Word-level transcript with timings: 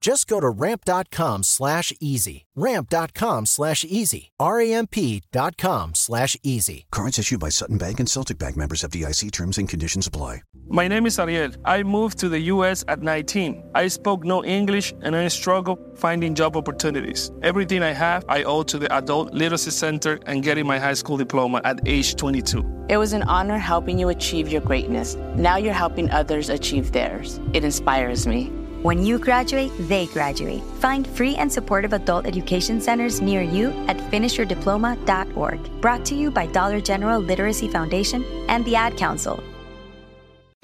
Just 0.00 0.28
go 0.28 0.38
to 0.40 0.48
ramp.com 0.48 1.42
slash 1.42 1.92
easy. 2.00 2.46
Ramp.com 2.54 3.46
slash 3.46 3.84
easy. 3.84 4.30
R-A-M-P.com 4.38 5.94
slash 5.94 6.36
easy. 6.42 6.86
Cards 6.90 7.18
issued 7.18 7.40
by 7.40 7.48
Sutton 7.48 7.78
Bank 7.78 7.98
and 7.98 8.08
Celtic 8.08 8.38
Bank 8.38 8.56
members 8.56 8.82
FDIC 8.82 9.32
terms 9.32 9.58
and 9.58 9.68
conditions 9.68 10.06
apply. 10.06 10.42
My 10.70 10.86
name 10.86 11.06
is 11.06 11.18
Ariel. 11.18 11.52
I 11.64 11.82
moved 11.82 12.18
to 12.18 12.28
the 12.28 12.38
US 12.52 12.84
at 12.88 13.00
19. 13.00 13.70
I 13.74 13.88
spoke 13.88 14.22
no 14.24 14.44
English 14.44 14.92
and 15.00 15.16
I 15.16 15.26
struggled 15.28 15.78
finding 15.98 16.34
job 16.34 16.56
opportunities. 16.56 17.32
Everything 17.42 17.82
I 17.82 17.92
have, 17.92 18.24
I 18.28 18.42
owe 18.42 18.62
to 18.64 18.78
the 18.78 18.92
Adult 18.94 19.32
Literacy 19.32 19.70
Center 19.70 20.18
and 20.26 20.42
getting 20.42 20.66
my 20.66 20.78
high 20.78 20.94
school 20.94 21.16
diploma 21.16 21.60
at 21.64 21.80
age 21.88 22.16
22. 22.16 22.86
It 22.88 22.98
was 22.98 23.14
an 23.14 23.22
honor 23.24 23.58
helping 23.58 23.98
you 23.98 24.10
achieve 24.10 24.48
your 24.48 24.60
greatness. 24.60 25.16
Now 25.34 25.56
you're 25.56 25.72
helping 25.72 26.10
others 26.10 26.50
achieve 26.50 26.92
theirs. 26.92 27.40
It 27.52 27.64
inspires 27.64 28.26
me. 28.26 28.52
When 28.82 29.04
you 29.04 29.18
graduate, 29.18 29.72
they 29.88 30.06
graduate. 30.06 30.62
Find 30.80 31.06
free 31.06 31.34
and 31.34 31.52
supportive 31.52 31.92
adult 31.92 32.26
education 32.26 32.80
centers 32.80 33.20
near 33.20 33.42
you 33.42 33.70
at 33.88 33.96
finishyourdiploma.org. 33.96 35.80
Brought 35.80 36.04
to 36.06 36.14
you 36.14 36.30
by 36.30 36.46
Dollar 36.46 36.80
General 36.80 37.20
Literacy 37.20 37.68
Foundation 37.68 38.24
and 38.48 38.64
the 38.64 38.76
Ad 38.76 38.96
Council. 38.96 39.42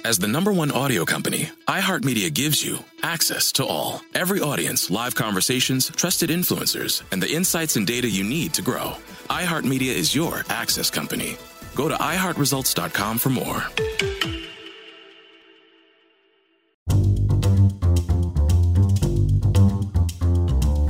As 0.04 0.18
the 0.18 0.28
number 0.28 0.52
one 0.52 0.70
audio 0.70 1.04
company, 1.06 1.50
iHeartMedia 1.66 2.32
gives 2.32 2.62
you 2.62 2.78
access 3.02 3.50
to 3.52 3.64
all. 3.64 4.02
Every 4.14 4.38
audience, 4.38 4.90
live 4.90 5.14
conversations, 5.14 5.88
trusted 5.88 6.28
influencers, 6.28 7.02
and 7.10 7.22
the 7.22 7.32
insights 7.32 7.76
and 7.76 7.86
data 7.86 8.08
you 8.08 8.22
need 8.22 8.52
to 8.54 8.62
grow. 8.62 8.92
iHeartMedia 9.30 9.94
is 9.94 10.14
your 10.14 10.44
access 10.50 10.90
company. 10.90 11.38
Go 11.74 11.88
to 11.88 11.94
iHeartResults.com 11.94 13.18
for 13.18 13.30
more. 13.30 13.64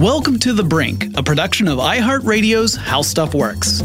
Welcome 0.05 0.38
to 0.41 0.52
The 0.52 0.62
Brink, 0.62 1.16
a 1.16 1.22
production 1.22 1.66
of 1.66 1.78
iHeartRadio's 1.78 2.77
How 2.77 3.00
Stuff 3.00 3.33
Works. 3.33 3.80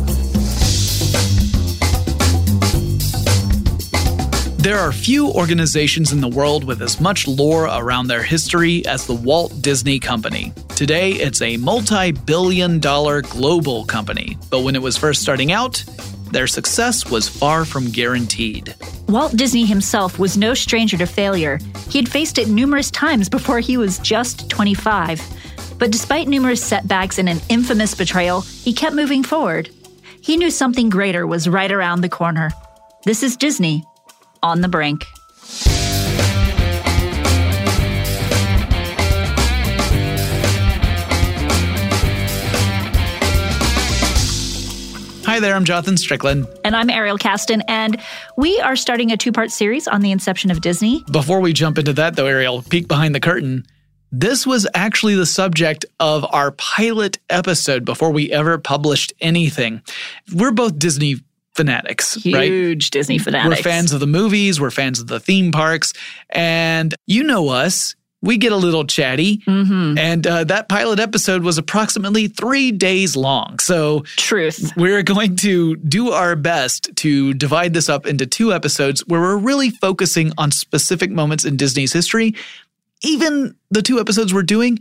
There 4.58 4.78
are 4.78 4.92
few 4.92 5.30
organizations 5.32 6.12
in 6.12 6.20
the 6.20 6.28
world 6.28 6.66
with 6.66 6.82
as 6.82 7.00
much 7.00 7.26
lore 7.26 7.68
around 7.68 8.08
their 8.08 8.22
history 8.22 8.86
as 8.86 9.08
the 9.08 9.14
Walt 9.14 9.62
Disney 9.62 9.98
Company. 9.98 10.52
Today, 10.76 11.14
it's 11.14 11.42
a 11.42 11.56
multi 11.56 12.12
billion 12.12 12.80
dollar 12.80 13.22
global 13.22 13.86
company, 13.86 14.38
but 14.50 14.64
when 14.64 14.76
it 14.76 14.82
was 14.82 14.98
first 14.98 15.22
starting 15.22 15.54
out, 15.54 15.82
their 16.34 16.48
success 16.48 17.10
was 17.10 17.30
far 17.30 17.64
from 17.64 17.92
guaranteed. 17.92 18.76
Walt 19.08 19.38
Disney 19.38 19.66
himself 19.66 20.20
was 20.20 20.36
no 20.36 20.54
stranger 20.54 20.98
to 20.98 21.06
failure. 21.06 21.60
He 21.88 21.98
had 21.98 22.10
faced 22.10 22.38
it 22.38 22.50
numerous 22.50 22.92
times 22.92 23.30
before 23.30 23.62
he 23.62 23.78
was 23.78 24.00
just 24.00 24.50
25. 24.50 25.39
But 25.80 25.92
despite 25.92 26.28
numerous 26.28 26.62
setbacks 26.62 27.18
and 27.18 27.30
an 27.30 27.40
infamous 27.48 27.96
betrayal, 27.96 28.42
he 28.42 28.74
kept 28.74 28.94
moving 28.94 29.24
forward. 29.24 29.70
He 30.22 30.36
knew 30.36 30.52
something 30.52 30.90
greater 30.90 31.26
was 31.26 31.48
right 31.48 31.72
around 31.72 32.02
the 32.02 32.10
corner. 32.10 32.52
This 33.06 33.24
is 33.24 33.38
Disney 33.38 33.86
on 34.44 34.60
the 34.60 34.68
brink. 34.68 35.06
Hi 45.26 45.40
there, 45.40 45.56
I'm 45.56 45.64
Jonathan 45.64 45.96
Strickland. 45.96 46.48
And 46.66 46.76
I'm 46.76 46.90
Ariel 46.90 47.18
Casten, 47.18 47.62
and 47.70 48.02
we 48.36 48.60
are 48.60 48.76
starting 48.76 49.12
a 49.12 49.18
two 49.18 49.32
part 49.32 49.52
series 49.52 49.88
on 49.88 50.02
the 50.02 50.12
inception 50.12 50.52
of 50.52 50.60
Disney. 50.60 51.06
Before 51.12 51.40
we 51.40 51.54
jump 51.54 51.78
into 51.78 51.94
that, 51.94 52.18
though, 52.18 52.26
Ariel, 52.26 52.64
peek 52.64 52.90
behind 52.90 53.16
the 53.16 53.22
curtain. 53.22 53.66
This 54.12 54.48
was 54.48 54.68
actually 54.74 55.16
the 55.16 55.26
subject 55.26 55.86
of 56.00 56.26
our 56.34 56.52
pilot 56.52 57.20
episode 57.30 57.86
before 57.86 58.12
we 58.12 58.32
ever 58.32 58.58
published 58.58 59.14
anything. 59.22 59.82
We're 60.34 60.52
both 60.52 60.80
Disney 60.80 61.18
fanatics, 61.54 62.16
Huge 62.16 62.36
right? 62.36 62.50
Huge 62.50 62.90
Disney 62.90 63.18
fanatics. 63.18 63.58
We're 63.58 63.64
fans 63.64 63.92
of 63.92 64.00
the 64.00 64.08
movies, 64.08 64.60
we're 64.60 64.72
fans 64.72 65.00
of 65.00 65.08
the 65.08 65.20
theme 65.20 65.52
parks, 65.52 65.94
and 66.30 66.96
you 67.06 67.24
know 67.24 67.50
us. 67.50 67.96
We 68.22 68.36
get 68.36 68.52
a 68.52 68.58
little 68.58 68.86
chatty, 68.86 69.38
mm-hmm. 69.38 69.98
and 69.98 70.28
uh, 70.28 70.44
that 70.44 70.68
pilot 70.68 71.00
episode 71.00 71.42
was 71.42 71.58
approximately 71.58 72.28
three 72.28 72.70
days 72.74 73.16
long. 73.16 73.60
So, 73.60 74.02
truth. 74.18 74.74
We're 74.76 75.04
going 75.04 75.38
to 75.38 75.78
do 75.78 76.12
our 76.12 76.36
best 76.36 76.94
to 76.98 77.34
divide 77.34 77.74
this 77.74 77.88
up 77.88 78.06
into 78.06 78.26
two 78.26 78.52
episodes 78.52 79.08
where 79.08 79.22
we're 79.22 79.38
really 79.38 79.70
focusing 79.70 80.34
on 80.38 80.52
specific 80.52 81.12
moments 81.12 81.46
in 81.46 81.56
Disney's 81.56 81.94
history 81.94 82.36
even 83.04 83.56
the 83.72 83.82
two 83.82 84.00
episodes 84.00 84.34
we're 84.34 84.44
doing, 84.44 84.80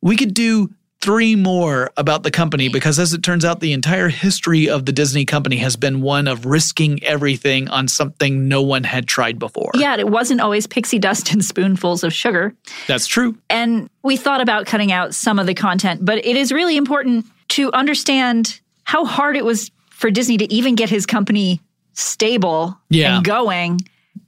we 0.00 0.16
could 0.16 0.34
do 0.34 0.70
three 1.00 1.36
more 1.36 1.90
about 1.96 2.22
the 2.22 2.30
company 2.30 2.68
because, 2.68 2.98
as 2.98 3.12
it 3.12 3.22
turns 3.22 3.44
out, 3.44 3.60
the 3.60 3.72
entire 3.72 4.08
history 4.08 4.68
of 4.68 4.86
the 4.86 4.92
Disney 4.92 5.24
company 5.24 5.56
has 5.56 5.76
been 5.76 6.00
one 6.00 6.26
of 6.26 6.46
risking 6.46 7.02
everything 7.04 7.68
on 7.68 7.86
something 7.88 8.48
no 8.48 8.62
one 8.62 8.84
had 8.84 9.06
tried 9.06 9.38
before. 9.38 9.70
Yeah, 9.74 9.96
it 9.96 10.08
wasn't 10.08 10.40
always 10.40 10.66
pixie 10.66 10.98
dust 10.98 11.32
and 11.32 11.44
spoonfuls 11.44 12.02
of 12.02 12.12
sugar. 12.12 12.54
That's 12.86 13.06
true. 13.06 13.38
And 13.50 13.88
we 14.02 14.16
thought 14.16 14.40
about 14.40 14.66
cutting 14.66 14.92
out 14.92 15.14
some 15.14 15.38
of 15.38 15.46
the 15.46 15.54
content, 15.54 16.04
but 16.04 16.18
it 16.18 16.36
is 16.36 16.52
really 16.52 16.76
important 16.76 17.26
to 17.50 17.72
understand 17.72 18.60
how 18.84 19.04
hard 19.04 19.36
it 19.36 19.44
was 19.44 19.70
for 19.90 20.10
Disney 20.10 20.36
to 20.38 20.52
even 20.52 20.74
get 20.74 20.90
his 20.90 21.06
company 21.06 21.60
stable 21.92 22.78
yeah. 22.90 23.16
and 23.16 23.24
going, 23.24 23.80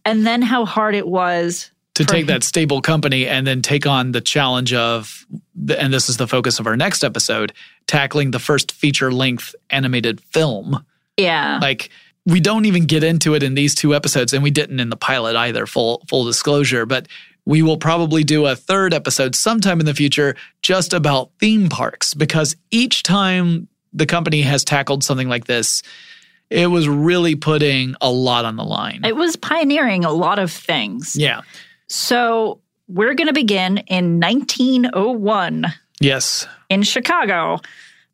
and 0.04 0.27
then 0.27 0.43
how 0.43 0.65
hard 0.65 0.94
it 0.94 1.06
was 1.06 1.71
to 1.98 2.04
take 2.04 2.26
that 2.26 2.44
stable 2.44 2.81
company 2.81 3.26
and 3.26 3.44
then 3.44 3.60
take 3.60 3.86
on 3.86 4.12
the 4.12 4.20
challenge 4.20 4.72
of 4.72 5.26
and 5.76 5.92
this 5.92 6.09
is 6.09 6.16
the 6.16 6.28
focus 6.28 6.60
of 6.60 6.66
our 6.66 6.76
next 6.76 7.03
episode 7.03 7.53
tackling 7.88 8.31
the 8.31 8.38
first 8.38 8.70
feature 8.70 9.10
length 9.10 9.54
animated 9.70 10.20
film 10.20 10.84
yeah 11.16 11.59
like 11.60 11.91
we 12.25 12.41
don't 12.41 12.66
even 12.66 12.86
get 12.86 13.03
into 13.03 13.34
it 13.34 13.42
in 13.42 13.54
these 13.54 13.75
two 13.75 13.94
episodes 13.94 14.32
and 14.32 14.44
we 14.44 14.50
didn't 14.50 14.78
in 14.78 14.91
the 14.91 14.97
pilot 14.97 15.34
either 15.34 15.66
full 15.66 16.04
full 16.09 16.25
disclosure 16.25 16.86
but 16.86 17.09
we 17.44 17.62
will 17.62 17.78
probably 17.78 18.22
do 18.22 18.47
a 18.47 18.54
third 18.54 18.94
episode 18.94 19.34
sometime 19.34 19.80
in 19.80 19.86
the 19.86 19.94
future 19.94 20.36
just 20.62 20.92
about 20.92 21.30
theme 21.41 21.69
parks 21.69 22.15
because 22.15 22.54
each 22.70 23.03
time 23.03 23.66
the 23.92 24.06
company 24.06 24.42
has 24.42 24.62
tackled 24.62 25.03
something 25.03 25.28
like 25.28 25.47
this 25.47 25.82
it 26.50 26.69
was 26.69 26.88
really 26.88 27.34
putting 27.34 27.94
a 28.00 28.10
lot 28.10 28.44
on 28.44 28.56
the 28.56 28.65
line. 28.65 29.03
It 29.04 29.16
was 29.16 29.36
pioneering 29.36 30.04
a 30.04 30.10
lot 30.10 30.38
of 30.38 30.50
things. 30.50 31.15
Yeah. 31.15 31.42
So 31.89 32.61
we're 32.87 33.15
going 33.15 33.29
to 33.29 33.35
begin 33.35 33.79
in 33.79 34.21
1901. 34.21 35.67
Yes. 36.01 36.47
In 36.69 36.83
Chicago. 36.83 37.59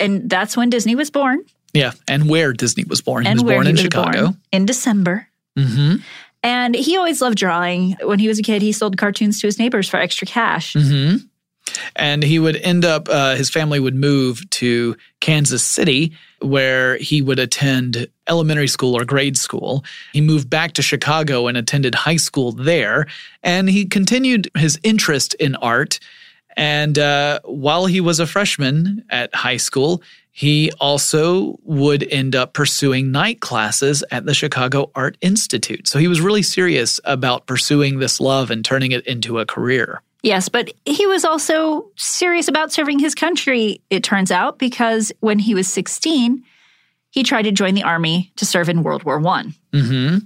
And 0.01 0.29
that's 0.29 0.57
when 0.57 0.71
Disney 0.71 0.95
was 0.95 1.11
born. 1.11 1.45
Yeah. 1.73 1.93
And 2.09 2.29
where 2.29 2.53
Disney 2.53 2.85
was 2.85 3.01
born. 3.01 3.27
And 3.27 3.39
he 3.39 3.45
was 3.45 3.53
born 3.53 3.67
he 3.67 3.71
in 3.71 3.75
was 3.75 3.83
Chicago. 3.83 4.23
Born 4.23 4.41
in 4.53 4.67
December. 4.67 5.29
Mm-hmm. 5.59 5.97
And 6.43 6.75
he 6.75 6.97
always 6.97 7.21
loved 7.23 7.39
drawing. 7.39 7.97
When 8.03 8.19
he 8.19 8.29
was 8.29 8.39
a 8.39 8.43
kid, 8.43 8.63
he 8.63 8.73
sold 8.73 8.99
cartoons 8.99 9.41
to 9.41 9.47
his 9.47 9.59
neighbors 9.59 9.89
for 9.89 9.97
extra 9.97 10.27
cash. 10.27 10.75
Mm-hmm. 10.75 11.17
And 11.97 12.23
he 12.23 12.39
would 12.39 12.57
end 12.57 12.85
up, 12.85 13.09
uh, 13.09 13.35
his 13.37 13.49
family 13.49 13.81
would 13.81 13.95
move 13.95 14.49
to 14.51 14.97
Kansas 15.21 15.65
City, 15.65 16.13
where 16.45 16.97
he 16.99 17.23
would 17.23 17.39
attend 17.39 18.07
elementary 18.29 18.69
school 18.69 18.95
or 18.95 19.05
grade 19.05 19.37
school. 19.37 19.85
He 20.13 20.21
moved 20.21 20.49
back 20.49 20.73
to 20.75 20.83
Chicago 20.83 21.47
and 21.49 21.57
attended 21.57 21.95
high 21.95 22.19
school 22.19 22.53
there. 22.53 23.07
And 23.43 23.69
he 23.69 23.87
continued 23.87 24.51
his 24.57 24.79
interest 24.83 25.35
in 25.35 25.57
art. 25.57 25.99
And 26.57 26.99
uh, 26.99 27.41
while 27.45 27.87
he 27.87 28.01
was 28.01 28.21
a 28.21 28.27
freshman 28.27 29.05
at 29.11 29.35
high 29.35 29.59
school, 29.59 30.03
He 30.37 30.73
also 30.81 31.61
would 31.63 32.03
end 32.03 32.35
up 32.35 32.55
pursuing 32.55 33.13
night 33.13 33.39
classes 33.39 34.03
at 34.11 34.27
the 34.27 34.35
Chicago 34.35 34.91
Art 34.97 35.17
Institute. 35.21 35.87
So 35.87 36.01
he 36.01 36.09
was 36.09 36.21
really 36.21 36.43
serious 36.43 36.99
about 37.05 37.47
pursuing 37.47 38.01
this 38.01 38.21
love 38.21 38.51
and 38.51 38.65
turning 38.65 38.91
it 38.91 39.07
into 39.07 39.39
a 39.39 39.47
career. 39.47 40.03
Yes, 40.25 40.49
but 40.49 40.73
he 40.87 41.07
was 41.07 41.25
also 41.25 41.91
serious 41.97 42.49
about 42.49 42.73
serving 42.73 42.99
his 42.99 43.15
country, 43.15 43.81
it 43.91 44.03
turns 44.03 44.31
out, 44.33 44.59
because 44.59 45.13
when 45.21 45.39
he 45.39 45.55
was 45.55 45.69
16, 45.69 46.43
he 47.11 47.23
tried 47.23 47.43
to 47.43 47.53
join 47.53 47.75
the 47.75 47.83
army 47.83 48.33
to 48.37 48.47
serve 48.47 48.69
in 48.69 48.83
World 48.83 49.05
War 49.05 49.19
One. 49.21 49.55
Mm-hmm. 49.73 50.19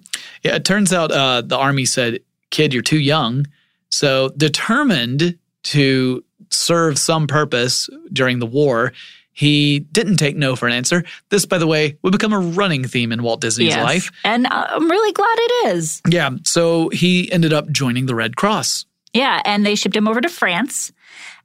Yeah, 0.45 0.55
it 0.55 0.65
turns 0.65 0.93
out 0.93 1.11
uh, 1.11 1.43
the 1.43 1.59
army 1.59 1.85
said, 1.85 2.21
"Kid, 2.51 2.73
you're 2.73 2.83
too 2.83 2.99
young." 3.01 3.47
So 3.91 4.31
determined 4.37 5.37
to 5.65 6.25
serve 6.51 6.99
some 6.99 7.27
purpose 7.27 7.91
during 8.13 8.39
the 8.39 8.47
war, 8.47 8.93
he 9.33 9.81
didn't 9.81 10.17
take 10.17 10.37
no 10.37 10.57
for 10.57 10.67
an 10.67 10.73
answer. 10.75 11.05
This, 11.31 11.45
by 11.45 11.59
the 11.59 11.67
way, 11.67 11.99
would 12.03 12.13
become 12.13 12.33
a 12.33 12.39
running 12.39 12.85
theme 12.87 13.13
in 13.13 13.23
Walt 13.23 13.41
Disney's 13.41 13.69
Yes. 13.69 13.85
life. 13.85 14.11
And 14.25 14.47
I'm 14.47 14.91
really 14.91 15.13
glad 15.13 15.37
it 15.39 15.67
is. 15.75 16.01
Yeah, 16.09 16.31
so 16.45 16.89
he 16.91 17.31
ended 17.33 17.53
up 17.53 17.71
joining 17.71 18.07
the 18.07 18.15
Red 18.15 18.37
Cross. 18.37 18.87
Yeah, 19.15 19.41
and 19.45 19.65
they 19.65 19.75
shipped 19.75 19.97
him 19.97 20.07
over 20.09 20.21
to 20.21 20.29
France, 20.29 20.93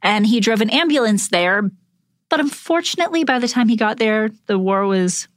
and 0.01 0.25
he 0.27 0.39
drove 0.39 0.61
an 0.61 0.69
ambulance 0.69 1.29
there. 1.29 1.69
But 2.29 2.39
unfortunately, 2.39 3.23
by 3.23 3.39
the 3.39 3.47
time 3.47 3.67
he 3.69 3.75
got 3.75 3.97
there, 3.97 4.29
the 4.47 4.57
war 4.59 4.85
was 4.87 5.27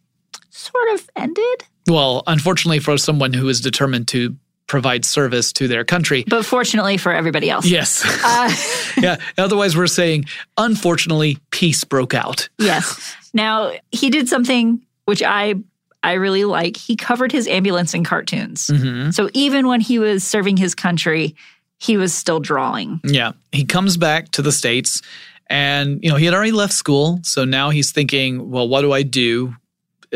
sort 0.50 0.88
of 0.94 1.08
ended. 1.14 1.64
Well, 1.86 2.22
unfortunately 2.26 2.78
for 2.80 2.96
someone 2.98 3.32
who 3.32 3.48
is 3.48 3.60
determined 3.60 4.08
to 4.08 4.34
provide 4.66 5.04
service 5.04 5.52
to 5.52 5.68
their 5.68 5.84
country. 5.84 6.24
But 6.26 6.44
fortunately 6.44 6.96
for 6.96 7.12
everybody 7.12 7.48
else. 7.48 7.66
Yes. 7.66 8.02
Uh, 8.24 8.52
yeah. 9.00 9.16
Otherwise, 9.38 9.76
we're 9.76 9.86
saying, 9.86 10.24
unfortunately, 10.58 11.38
peace 11.50 11.84
broke 11.84 12.14
out. 12.14 12.48
yes. 12.58 13.14
Now 13.32 13.72
he 13.92 14.10
did 14.10 14.28
something 14.28 14.80
which 15.04 15.22
I 15.22 15.54
I 16.02 16.14
really 16.14 16.44
like. 16.44 16.76
He 16.76 16.96
covered 16.96 17.30
his 17.30 17.46
ambulance 17.46 17.92
in 17.94 18.02
cartoons. 18.02 18.68
Mhm. 18.68 19.12
So 19.14 19.28
even 19.34 19.66
when 19.68 19.80
he 19.80 19.98
was 19.98 20.24
serving 20.24 20.56
his 20.56 20.74
country, 20.74 21.36
he 21.78 21.96
was 21.96 22.14
still 22.14 22.40
drawing. 22.40 23.00
Yeah. 23.04 23.32
He 23.52 23.64
comes 23.64 23.96
back 23.96 24.30
to 24.32 24.42
the 24.42 24.52
States 24.52 25.02
and, 25.48 26.02
you 26.02 26.10
know, 26.10 26.16
he 26.16 26.24
had 26.24 26.34
already 26.34 26.52
left 26.52 26.72
school. 26.72 27.20
So 27.22 27.44
now 27.44 27.70
he's 27.70 27.92
thinking, 27.92 28.50
well, 28.50 28.68
what 28.68 28.82
do 28.82 28.92
I 28.92 29.02
do 29.02 29.54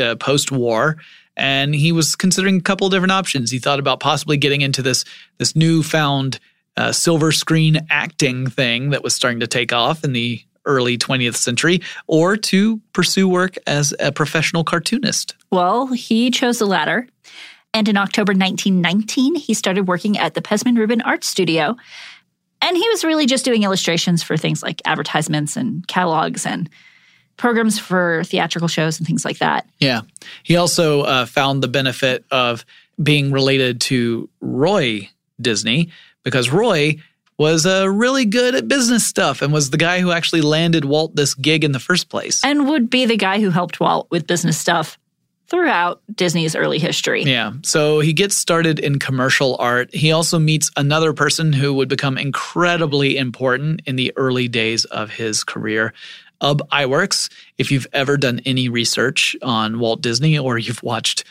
uh, 0.01 0.17
post 0.17 0.51
war? 0.51 0.97
And 1.37 1.75
he 1.75 1.93
was 1.93 2.17
considering 2.17 2.57
a 2.57 2.61
couple 2.61 2.89
different 2.89 3.13
options. 3.13 3.51
He 3.51 3.59
thought 3.59 3.79
about 3.79 4.01
possibly 4.01 4.37
getting 4.37 4.61
into 4.61 4.83
this, 4.83 5.05
this 5.39 5.55
newfound 5.55 6.39
uh, 6.77 6.93
silver 6.93 7.33
screen 7.33 7.87
acting 7.91 8.49
thing 8.49 8.91
that 8.91 9.03
was 9.03 9.15
starting 9.15 9.41
to 9.41 9.47
take 9.47 9.73
off 9.73 10.05
in 10.05 10.13
the 10.13 10.43
early 10.67 10.99
20th 10.99 11.37
century, 11.37 11.81
or 12.07 12.37
to 12.37 12.81
pursue 12.93 13.27
work 13.27 13.57
as 13.67 13.95
a 13.99 14.13
professional 14.13 14.63
cartoonist. 14.63 15.35
Well, 15.51 15.87
he 15.87 16.31
chose 16.31 16.59
the 16.59 16.67
latter. 16.67 17.09
And 17.73 17.89
in 17.89 17.97
October 17.97 18.33
1919, 18.33 19.37
he 19.37 19.55
started 19.55 19.87
working 19.87 20.19
at 20.19 20.35
the 20.35 20.43
Pesmen-Rubin 20.43 21.03
Art 21.03 21.25
Studio. 21.25 21.77
And 22.63 22.77
he 22.77 22.89
was 22.89 23.05
really 23.05 23.27
just 23.27 23.45
doing 23.45 23.63
illustrations 23.63 24.23
for 24.23 24.37
things 24.37 24.63
like 24.63 24.83
advertisements 24.85 25.57
and 25.57 25.87
catalogs 25.87 26.45
and 26.45 26.69
programs 27.37 27.79
for 27.79 28.23
theatrical 28.25 28.69
shows 28.69 28.99
and 28.99 29.07
things 29.07 29.25
like 29.25 29.39
that. 29.39 29.67
Yeah. 29.79 30.03
He 30.43 30.57
also 30.57 31.03
uh, 31.03 31.27
found 31.27 31.63
the 31.63 31.69
benefit 31.69 32.25
of 32.31 32.67
being 33.03 33.33
related 33.33 33.81
to 33.83 34.29
Roy 34.41 35.09
Disney 35.41 35.91
because 36.23 36.51
Roy 36.51 36.97
was 37.39 37.65
uh, 37.65 37.89
really 37.89 38.27
good 38.27 38.55
at 38.55 38.69
business 38.69 39.07
stuff 39.07 39.41
and 39.41 39.51
was 39.51 39.71
the 39.71 39.79
guy 39.79 40.01
who 40.01 40.11
actually 40.11 40.43
landed 40.43 40.85
Walt 40.85 41.17
this 41.17 41.33
gig 41.33 41.65
in 41.65 41.73
the 41.73 41.81
first 41.81 42.11
place. 42.11 42.45
And 42.45 42.69
would 42.69 42.91
be 42.91 43.07
the 43.07 43.17
guy 43.17 43.41
who 43.41 43.49
helped 43.49 43.81
Walt 43.81 44.09
with 44.11 44.27
business 44.27 44.59
stuff 44.59 44.99
throughout 45.51 46.01
Disney's 46.15 46.55
early 46.55 46.79
history. 46.79 47.25
Yeah. 47.25 47.53
So 47.63 48.01
he 48.01 48.13
gets 48.13 48.37
started 48.37 48.79
in 48.79 49.01
commercial 49.01 49.57
art. 49.59 49.93
He 49.93 50.13
also 50.13 50.39
meets 50.39 50.71
another 50.77 51.13
person 51.13 51.53
who 51.53 51.75
would 51.75 51.89
become 51.89 52.17
incredibly 52.17 53.17
important 53.17 53.83
in 53.85 53.97
the 53.97 54.13
early 54.17 54.47
days 54.49 54.85
of 54.87 55.11
his 55.11 55.45
career. 55.45 55.93
Ub 56.41 56.63
Iwerks. 56.71 57.31
If 57.59 57.71
you've 57.71 57.89
ever 57.93 58.17
done 58.17 58.41
any 58.47 58.69
research 58.69 59.37
on 59.43 59.79
Walt 59.79 60.01
Disney 60.01 60.39
or 60.39 60.57
you've 60.57 60.83
watched 60.83 61.25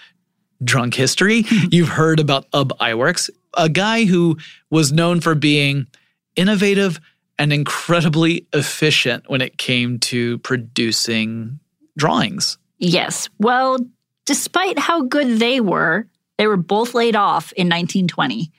Drunk 0.63 0.94
History, 0.94 1.45
you've 1.71 1.89
heard 1.89 2.19
about 2.19 2.45
Ub 2.54 2.77
Iwerks, 2.77 3.30
a 3.56 3.69
guy 3.69 4.06
who 4.06 4.38
was 4.69 4.92
known 4.92 5.21
for 5.21 5.33
being 5.33 5.88
innovative 6.36 7.00
and 7.39 7.54
incredibly 7.54 8.45
efficient 8.54 9.30
when 9.30 9.42
it 9.42 9.57
came 9.57 9.98
to 10.00 10.38
producing 10.39 11.60
drawings. 11.98 12.57
Yes. 12.80 13.30
Well, 13.39 13.77
despite 14.29 14.77
how 14.77 15.01
good 15.01 15.39
they 15.39 15.59
were, 15.59 16.05
they 16.37 16.45
were 16.45 16.55
both 16.55 16.93
laid 16.93 17.15
off 17.15 17.51
in 17.53 17.65
1920. 17.65 18.51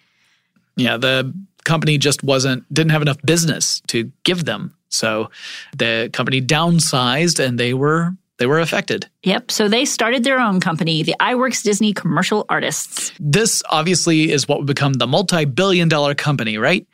Yeah, 0.75 0.97
the 0.97 1.33
company 1.65 1.97
just 1.97 2.25
wasn't 2.25 2.65
didn't 2.75 2.91
have 2.91 3.03
enough 3.03 3.23
business 3.23 3.81
to 3.87 4.11
give 4.25 4.47
them. 4.47 4.75
So 4.89 5.31
the 5.79 6.11
company 6.13 6.43
downsized 6.43 7.39
and 7.39 7.57
they 7.57 7.73
were 7.73 8.17
they 8.39 8.47
were 8.47 8.59
affected. 8.59 9.09
Yep. 9.23 9.53
So 9.53 9.69
they 9.69 9.85
started 9.85 10.25
their 10.25 10.41
own 10.41 10.59
company, 10.59 11.05
the 11.05 11.15
Iwerks 11.21 11.63
Disney 11.63 11.93
Commercial 11.93 12.47
Artists. 12.49 13.13
This 13.21 13.63
obviously 13.71 14.33
is 14.33 14.49
what 14.49 14.59
would 14.59 14.67
become 14.67 14.95
the 14.95 15.07
multi-billion 15.07 15.89
dollar 15.89 16.17
company, 16.17 16.59
right? 16.59 16.85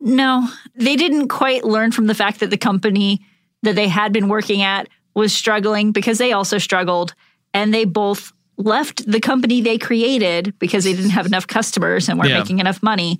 No, 0.00 0.48
they 0.74 0.96
didn't 0.96 1.28
quite 1.28 1.64
learn 1.64 1.92
from 1.92 2.06
the 2.06 2.14
fact 2.14 2.40
that 2.40 2.48
the 2.48 2.56
company 2.56 3.20
that 3.62 3.74
they 3.74 3.88
had 3.88 4.10
been 4.10 4.28
working 4.28 4.62
at 4.62 4.88
was 5.12 5.34
struggling 5.34 5.92
because 5.92 6.16
they 6.16 6.32
also 6.32 6.56
struggled. 6.56 7.14
And 7.54 7.72
they 7.72 7.84
both 7.84 8.32
left 8.56 9.10
the 9.10 9.20
company 9.20 9.60
they 9.60 9.78
created 9.78 10.54
because 10.58 10.84
they 10.84 10.94
didn't 10.94 11.10
have 11.10 11.26
enough 11.26 11.46
customers 11.46 12.08
and 12.08 12.18
weren't 12.18 12.30
Yeah. 12.30 12.38
making 12.38 12.58
enough 12.60 12.82
money 12.82 13.18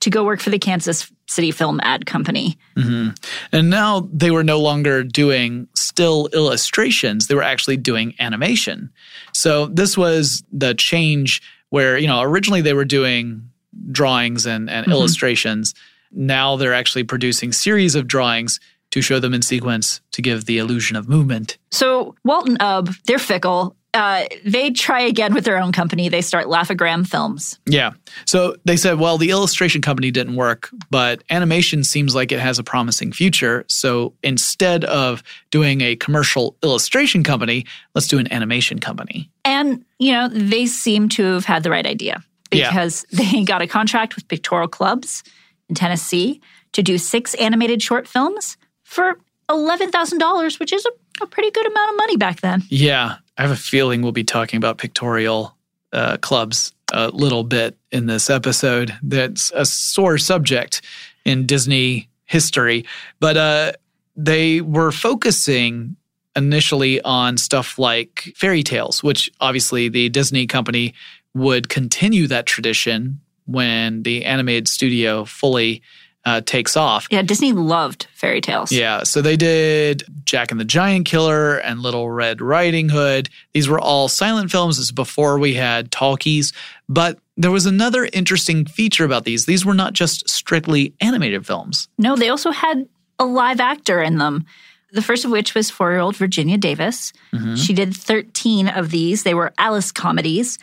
to 0.00 0.10
go 0.10 0.24
work 0.24 0.40
for 0.40 0.50
the 0.50 0.58
Kansas 0.58 1.10
City 1.26 1.50
Film 1.50 1.80
Ad 1.82 2.04
Company. 2.04 2.58
hmm 2.76 3.08
And 3.52 3.70
now 3.70 4.08
they 4.12 4.30
were 4.30 4.44
no 4.44 4.60
longer 4.60 5.02
doing 5.02 5.68
still 5.74 6.28
illustrations, 6.34 7.26
they 7.28 7.34
were 7.34 7.42
actually 7.42 7.76
doing 7.78 8.14
animation. 8.20 8.90
So 9.32 9.66
this 9.66 9.96
was 9.96 10.42
the 10.52 10.74
change 10.74 11.40
where, 11.70 11.96
you 11.96 12.06
know, 12.06 12.20
originally 12.20 12.60
they 12.60 12.74
were 12.74 12.84
doing 12.84 13.48
drawings 13.90 14.44
and, 14.46 14.68
and 14.68 14.86
Mhm. 14.86 14.90
illustrations. 14.90 15.74
Now 16.12 16.56
they're 16.56 16.74
actually 16.74 17.04
producing 17.04 17.52
series 17.52 17.94
of 17.94 18.06
drawings 18.06 18.60
to 18.94 19.02
show 19.02 19.18
them 19.18 19.34
in 19.34 19.42
sequence 19.42 20.00
to 20.12 20.22
give 20.22 20.44
the 20.44 20.56
illusion 20.58 20.94
of 20.96 21.08
movement. 21.08 21.58
So 21.72 22.14
Walt 22.24 22.46
and 22.46 22.56
Ub, 22.62 22.90
they're 23.08 23.18
fickle. 23.18 23.74
Uh, 23.92 24.22
they 24.44 24.70
try 24.70 25.00
again 25.00 25.34
with 25.34 25.44
their 25.44 25.58
own 25.58 25.72
company. 25.72 26.08
They 26.08 26.20
start 26.20 26.48
Laugh-O-Gram 26.48 27.02
Films. 27.04 27.58
Yeah. 27.66 27.94
So 28.24 28.54
they 28.64 28.76
said, 28.76 29.00
well, 29.00 29.18
the 29.18 29.30
illustration 29.30 29.82
company 29.82 30.12
didn't 30.12 30.36
work, 30.36 30.70
but 30.90 31.24
animation 31.28 31.82
seems 31.82 32.14
like 32.14 32.30
it 32.30 32.38
has 32.38 32.60
a 32.60 32.62
promising 32.62 33.10
future. 33.10 33.64
So 33.68 34.14
instead 34.22 34.84
of 34.84 35.24
doing 35.50 35.80
a 35.80 35.96
commercial 35.96 36.56
illustration 36.62 37.24
company, 37.24 37.66
let's 37.96 38.06
do 38.06 38.18
an 38.20 38.32
animation 38.32 38.78
company. 38.78 39.28
And, 39.44 39.84
you 39.98 40.12
know, 40.12 40.28
they 40.28 40.66
seem 40.66 41.08
to 41.10 41.24
have 41.34 41.46
had 41.46 41.64
the 41.64 41.70
right 41.70 41.86
idea 41.86 42.22
Yeah. 42.52 42.70
because 42.70 43.04
they 43.12 43.42
got 43.42 43.60
a 43.60 43.66
contract 43.66 44.14
with 44.14 44.28
Pictorial 44.28 44.68
Clubs 44.68 45.24
in 45.68 45.74
Tennessee 45.74 46.40
to 46.74 46.82
do 46.82 46.98
six 46.98 47.34
animated 47.34 47.80
short 47.82 48.06
films 48.08 48.56
for 48.94 49.18
$11,000, 49.48 50.60
which 50.60 50.72
is 50.72 50.86
a, 50.86 51.24
a 51.24 51.26
pretty 51.26 51.50
good 51.50 51.66
amount 51.66 51.90
of 51.90 51.96
money 51.96 52.16
back 52.16 52.40
then. 52.40 52.62
Yeah. 52.68 53.16
I 53.36 53.42
have 53.42 53.50
a 53.50 53.56
feeling 53.56 54.00
we'll 54.02 54.12
be 54.12 54.24
talking 54.24 54.56
about 54.56 54.78
pictorial 54.78 55.56
uh, 55.92 56.16
clubs 56.18 56.72
a 56.92 57.08
little 57.08 57.44
bit 57.44 57.76
in 57.90 58.06
this 58.06 58.30
episode. 58.30 58.96
That's 59.02 59.50
a 59.54 59.64
sore 59.64 60.18
subject 60.18 60.82
in 61.24 61.46
Disney 61.46 62.08
history. 62.24 62.84
But 63.20 63.36
uh, 63.36 63.72
they 64.16 64.60
were 64.60 64.92
focusing 64.92 65.96
initially 66.36 67.00
on 67.02 67.36
stuff 67.36 67.78
like 67.78 68.32
fairy 68.36 68.62
tales, 68.62 69.02
which 69.02 69.30
obviously 69.40 69.88
the 69.88 70.08
Disney 70.08 70.46
company 70.46 70.94
would 71.34 71.68
continue 71.68 72.26
that 72.28 72.46
tradition 72.46 73.20
when 73.46 74.02
the 74.04 74.24
animated 74.24 74.68
studio 74.68 75.24
fully 75.24 75.82
uh, 76.26 76.40
takes 76.40 76.76
off. 76.76 77.06
Yeah, 77.10 77.22
Disney 77.22 77.52
loved 77.52 78.06
fairy 78.14 78.40
tales. 78.40 78.72
Yeah, 78.72 79.02
so 79.02 79.20
they 79.20 79.36
did 79.36 80.04
Jack 80.24 80.50
and 80.50 80.58
the 80.58 80.64
Giant 80.64 81.06
Killer 81.06 81.56
and 81.58 81.80
Little 81.80 82.08
Red 82.10 82.40
Riding 82.40 82.88
Hood. 82.88 83.28
These 83.52 83.68
were 83.68 83.78
all 83.80 84.08
silent 84.08 84.50
films. 84.50 84.76
This 84.78 84.86
is 84.86 84.92
before 84.92 85.38
we 85.38 85.54
had 85.54 85.90
talkies. 85.90 86.52
But 86.88 87.18
there 87.36 87.50
was 87.50 87.66
another 87.66 88.08
interesting 88.12 88.64
feature 88.64 89.04
about 89.04 89.24
these. 89.24 89.44
These 89.46 89.64
were 89.66 89.74
not 89.74 89.92
just 89.92 90.28
strictly 90.28 90.94
animated 91.00 91.46
films. 91.46 91.88
No, 91.98 92.16
they 92.16 92.28
also 92.30 92.50
had 92.50 92.88
a 93.18 93.24
live 93.26 93.60
actor 93.60 94.02
in 94.02 94.18
them. 94.18 94.44
The 94.92 95.02
first 95.02 95.24
of 95.24 95.30
which 95.30 95.54
was 95.54 95.70
four 95.70 95.90
year 95.90 96.00
old 96.00 96.16
Virginia 96.16 96.56
Davis. 96.56 97.12
Mhm. 97.34 97.58
She 97.58 97.74
did 97.74 97.94
13 97.96 98.68
of 98.68 98.90
these. 98.90 99.24
They 99.24 99.34
were 99.34 99.52
Alice 99.58 99.90
comedies. 99.92 100.56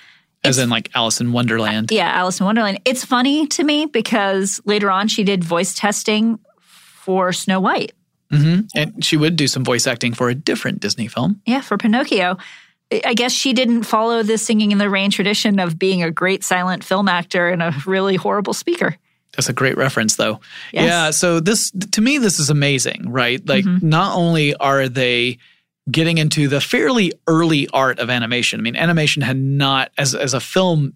As 0.43 0.57
in 0.57 0.69
like 0.69 0.89
Alice 0.95 1.21
in 1.21 1.31
Wonderland. 1.31 1.91
Yeah, 1.91 2.09
Alice 2.11 2.39
in 2.39 2.45
Wonderland. 2.45 2.79
It's 2.83 3.05
funny 3.05 3.45
to 3.47 3.63
me 3.63 3.85
because 3.85 4.59
later 4.65 4.89
on 4.89 5.07
she 5.07 5.23
did 5.23 5.43
voice 5.43 5.73
testing 5.73 6.39
for 6.61 7.31
Snow 7.31 7.59
White. 7.59 7.93
Mm-hmm. 8.31 8.61
And 8.75 9.03
she 9.03 9.17
would 9.17 9.35
do 9.35 9.47
some 9.47 9.63
voice 9.63 9.85
acting 9.85 10.13
for 10.13 10.29
a 10.29 10.35
different 10.35 10.79
Disney 10.79 11.07
film. 11.07 11.41
Yeah, 11.45 11.61
for 11.61 11.77
Pinocchio. 11.77 12.37
I 13.05 13.13
guess 13.13 13.31
she 13.31 13.53
didn't 13.53 13.83
follow 13.83 14.23
the 14.23 14.37
singing 14.37 14.71
in 14.71 14.77
the 14.77 14.89
rain 14.89 15.11
tradition 15.11 15.59
of 15.59 15.77
being 15.77 16.01
a 16.01 16.11
great 16.11 16.43
silent 16.43 16.83
film 16.83 17.07
actor 17.07 17.49
and 17.49 17.61
a 17.61 17.73
really 17.85 18.15
horrible 18.15 18.53
speaker. 18.53 18.97
That's 19.33 19.47
a 19.47 19.53
great 19.53 19.77
reference, 19.77 20.17
though. 20.17 20.41
Yes. 20.73 20.85
Yeah. 20.87 21.11
So 21.11 21.39
this, 21.39 21.71
to 21.91 22.01
me, 22.01 22.17
this 22.17 22.39
is 22.39 22.49
amazing, 22.49 23.09
right? 23.09 23.45
Like, 23.47 23.65
not 23.65 24.17
only 24.17 24.55
are 24.55 24.89
they 24.89 25.37
getting 25.91 26.17
into 26.17 26.47
the 26.47 26.61
fairly 26.61 27.13
early 27.27 27.67
art 27.73 27.99
of 27.99 28.09
animation. 28.09 28.59
I 28.59 28.63
mean, 28.63 28.75
animation 28.75 29.21
had 29.21 29.37
not, 29.37 29.91
as 29.97 30.15
as 30.15 30.33
a 30.33 30.39
film 30.39 30.93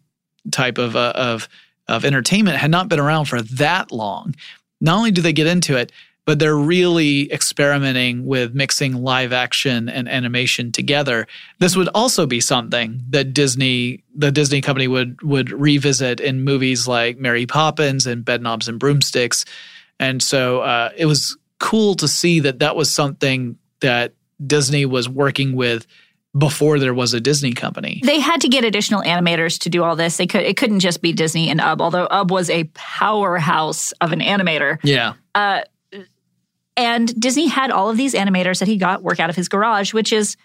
type 0.52 0.78
of 0.78 0.96
uh, 0.96 1.14
of 1.16 1.48
of 1.88 2.06
entertainment, 2.06 2.58
had 2.58 2.72
not 2.72 2.90
been 2.90 3.00
around 3.00 3.25
for 3.25 3.42
that 3.42 3.92
long. 3.92 4.36
Not 4.82 4.98
only 4.98 5.12
do 5.12 5.22
they 5.22 5.34
get 5.34 5.48
into 5.48 5.78
it, 5.78 5.92
but 6.25 6.40
they're 6.40 6.58
really 6.58 7.32
experimenting 7.32 8.25
with 8.25 8.56
mixing 8.56 8.94
live 8.96 9.32
action 9.32 9.88
and 9.88 10.10
animation 10.10 10.72
together. 10.72 11.28
This 11.60 11.75
would 11.75 11.88
also 11.94 12.25
be 12.25 12.42
something 12.42 13.02
that 13.10 13.34
Disney, 13.34 14.04
the 14.16 14.32
Disney 14.32 14.62
company, 14.62 14.88
would 14.88 15.22
would 15.22 15.52
revisit 15.52 16.20
in 16.20 16.44
movies 16.44 16.88
like 16.88 17.18
Mary 17.18 17.46
Poppins 17.46 18.08
and 18.08 18.25
Bedknobs 18.25 18.68
and 18.68 18.80
Broomsticks, 18.80 19.46
and 20.00 20.22
so 20.22 20.62
uh, 20.62 20.90
it 20.98 21.06
was 21.06 21.38
cool 21.60 21.96
to 21.96 22.08
see 22.08 22.40
that 22.42 22.60
that 22.60 22.75
was 22.75 22.92
something 22.92 23.58
that 23.82 24.14
Disney 24.46 24.86
was 24.86 25.08
working 25.08 25.56
with 25.56 25.86
before 26.38 26.80
there 26.80 26.94
was 26.94 27.13
a 27.13 27.22
Disney 27.22 27.54
company. 27.54 28.01
They 28.04 28.20
had 28.20 28.42
to 28.42 28.50
get 28.50 28.63
additional 28.65 29.01
animators 29.01 29.60
to 29.62 29.70
do 29.70 29.84
all 29.84 29.96
this. 29.96 30.18
They 30.18 30.27
could 30.27 30.42
it 30.44 30.58
couldn't 30.58 30.82
just 30.82 31.01
be 31.01 31.13
Disney 31.13 31.50
and 31.50 31.62
Ub, 31.62 31.82
although 31.82 32.06
Ub 32.06 32.32
was 32.32 32.50
a 32.50 32.65
powerhouse 32.74 33.94
of 34.01 34.12
an 34.12 34.20
animator. 34.20 34.77
Yeah. 34.84 35.13
Uh, 35.34 35.62
And 36.77 37.18
Disney 37.20 37.48
had 37.48 37.72
all 37.72 37.89
of 37.89 37.96
these 37.96 38.13
animators 38.13 38.60
that 38.60 38.68
he 38.68 38.75
got 38.77 39.01
work 39.01 39.20
out 39.22 39.30
of 39.30 39.36
his 39.38 39.48
garage, 39.48 39.94
which 39.94 40.12
is 40.12 40.36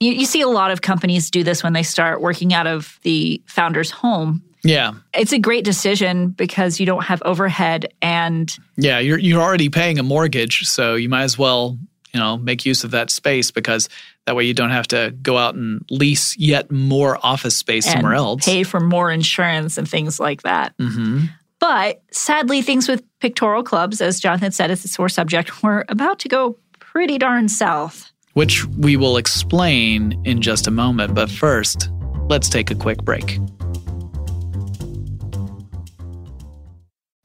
you, 0.00 0.12
you 0.12 0.26
see 0.26 0.42
a 0.42 0.48
lot 0.48 0.70
of 0.70 0.82
companies 0.82 1.30
do 1.30 1.42
this 1.42 1.62
when 1.62 1.72
they 1.72 1.82
start 1.82 2.20
working 2.20 2.52
out 2.52 2.66
of 2.66 2.98
the 3.02 3.42
founder's 3.46 3.90
home. 3.90 4.42
Yeah. 4.62 4.92
It's 5.14 5.32
a 5.32 5.38
great 5.38 5.64
decision 5.64 6.28
because 6.28 6.78
you 6.78 6.84
don't 6.84 7.04
have 7.04 7.22
overhead 7.24 7.86
and 8.02 8.54
Yeah, 8.76 8.98
you're 8.98 9.18
you're 9.18 9.40
already 9.40 9.70
paying 9.70 9.98
a 9.98 10.02
mortgage, 10.02 10.66
so 10.68 10.94
you 10.96 11.08
might 11.08 11.22
as 11.22 11.38
well, 11.38 11.78
you 12.16 12.22
know, 12.22 12.38
make 12.38 12.64
use 12.64 12.82
of 12.82 12.92
that 12.92 13.10
space 13.10 13.50
because 13.50 13.90
that 14.24 14.34
way 14.34 14.44
you 14.44 14.54
don't 14.54 14.70
have 14.70 14.88
to 14.88 15.14
go 15.20 15.36
out 15.36 15.54
and 15.54 15.84
lease 15.90 16.34
yet 16.38 16.70
more 16.70 17.18
office 17.22 17.54
space 17.54 17.84
and 17.86 17.92
somewhere 17.92 18.14
else. 18.14 18.42
pay 18.42 18.62
for 18.62 18.80
more 18.80 19.10
insurance 19.10 19.76
and 19.76 19.86
things 19.86 20.18
like 20.18 20.40
that. 20.42 20.72
hmm 20.80 21.24
But 21.60 22.00
sadly, 22.12 22.62
things 22.62 22.88
with 22.88 23.02
Pictorial 23.20 23.62
Clubs, 23.62 24.00
as 24.00 24.18
Jonathan 24.18 24.50
said, 24.50 24.70
it's 24.70 24.82
a 24.82 24.88
sore 24.88 25.10
subject, 25.10 25.62
were 25.62 25.84
about 25.90 26.18
to 26.20 26.28
go 26.28 26.56
pretty 26.78 27.18
darn 27.18 27.50
south. 27.50 28.10
Which 28.32 28.64
we 28.64 28.96
will 28.96 29.18
explain 29.18 30.18
in 30.24 30.40
just 30.40 30.66
a 30.66 30.70
moment, 30.70 31.14
but 31.14 31.30
first, 31.30 31.90
let's 32.30 32.48
take 32.48 32.70
a 32.70 32.74
quick 32.74 33.04
break. 33.04 33.38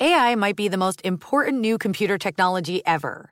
AI 0.01 0.35
might 0.35 0.57
be 0.57 0.67
the 0.67 0.77
most 0.77 0.99
important 1.05 1.61
new 1.61 1.77
computer 1.77 2.17
technology 2.17 2.81
ever. 2.85 3.31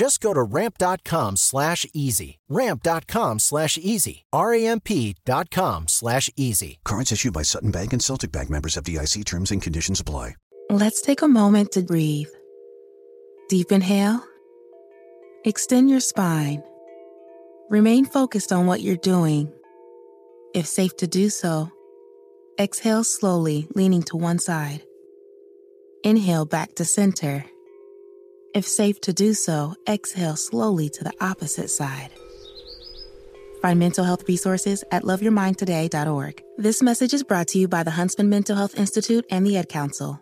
Just 0.00 0.22
go 0.22 0.32
to 0.32 0.42
ramp.com 0.42 1.36
slash 1.36 1.84
easy. 1.92 2.38
Ramp.com 2.48 3.38
slash 3.38 3.76
easy. 3.76 4.24
R-A-M-P 4.32 5.16
dot 5.26 5.50
com 5.50 5.88
slash 5.88 6.30
easy. 6.36 6.78
Cards 6.84 7.12
issued 7.12 7.34
by 7.34 7.42
Sutton 7.42 7.70
Bank 7.70 7.92
and 7.92 8.02
Celtic 8.02 8.32
Bank 8.32 8.48
members 8.48 8.76
FDIC 8.76 9.26
terms 9.26 9.50
and 9.50 9.60
conditions 9.60 10.00
apply. 10.00 10.36
Let's 10.70 11.02
take 11.02 11.20
a 11.20 11.28
moment 11.28 11.72
to 11.72 11.82
breathe. 11.82 12.30
Deep 13.50 13.70
inhale. 13.70 14.24
Extend 15.44 15.90
your 15.90 16.00
spine. 16.00 16.62
Remain 17.68 18.06
focused 18.06 18.52
on 18.52 18.64
what 18.64 18.80
you're 18.80 18.96
doing. 18.96 19.52
If 20.54 20.66
safe 20.66 20.96
to 20.96 21.06
do 21.06 21.28
so, 21.28 21.70
exhale 22.58 23.04
slowly, 23.04 23.66
leaning 23.74 24.02
to 24.04 24.16
one 24.16 24.38
side. 24.38 24.82
Inhale 26.04 26.46
back 26.46 26.76
to 26.76 26.86
center. 26.86 27.44
If 28.52 28.66
safe 28.66 29.00
to 29.02 29.12
do 29.12 29.32
so, 29.34 29.76
exhale 29.88 30.34
slowly 30.34 30.88
to 30.90 31.04
the 31.04 31.12
opposite 31.20 31.70
side. 31.70 32.10
Find 33.62 33.78
mental 33.78 34.04
health 34.04 34.26
resources 34.26 34.82
at 34.90 35.04
loveyourmindtoday.org. 35.04 36.42
This 36.58 36.82
message 36.82 37.14
is 37.14 37.22
brought 37.22 37.46
to 37.48 37.58
you 37.58 37.68
by 37.68 37.84
the 37.84 37.92
Huntsman 37.92 38.28
Mental 38.28 38.56
Health 38.56 38.76
Institute 38.76 39.24
and 39.30 39.46
the 39.46 39.56
Ad 39.56 39.68
Council. 39.68 40.20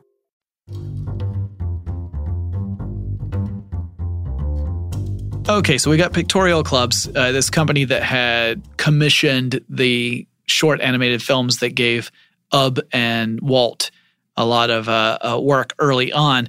Okay, 5.49 5.79
so 5.79 5.89
we 5.91 5.97
got 5.97 6.13
Pictorial 6.13 6.63
Clubs, 6.63 7.09
uh, 7.17 7.33
this 7.33 7.49
company 7.49 7.85
that 7.85 8.03
had 8.03 8.61
commissioned 8.77 9.61
the 9.71 10.27
short 10.45 10.83
animated 10.83 11.23
films 11.23 11.59
that 11.59 11.71
gave 11.71 12.11
Ub 12.53 12.79
and 12.93 13.41
Walt 13.41 13.91
a 14.37 14.45
lot 14.45 14.69
of 14.69 14.89
uh, 14.91 15.19
uh, 15.23 15.41
work 15.41 15.73
early 15.79 16.13
on. 16.13 16.49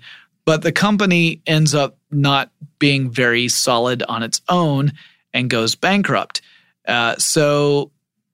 But 0.50 0.64
the 0.64 0.72
company 0.72 1.44
ends 1.46 1.76
up 1.76 2.00
not 2.10 2.50
being 2.80 3.12
very 3.12 3.50
solid 3.50 4.02
on 4.10 4.24
its 4.24 4.42
own 4.50 4.94
and 5.32 5.48
goes 5.48 5.76
bankrupt. 5.76 6.42
Uh, 6.88 7.16
so, 7.18 7.92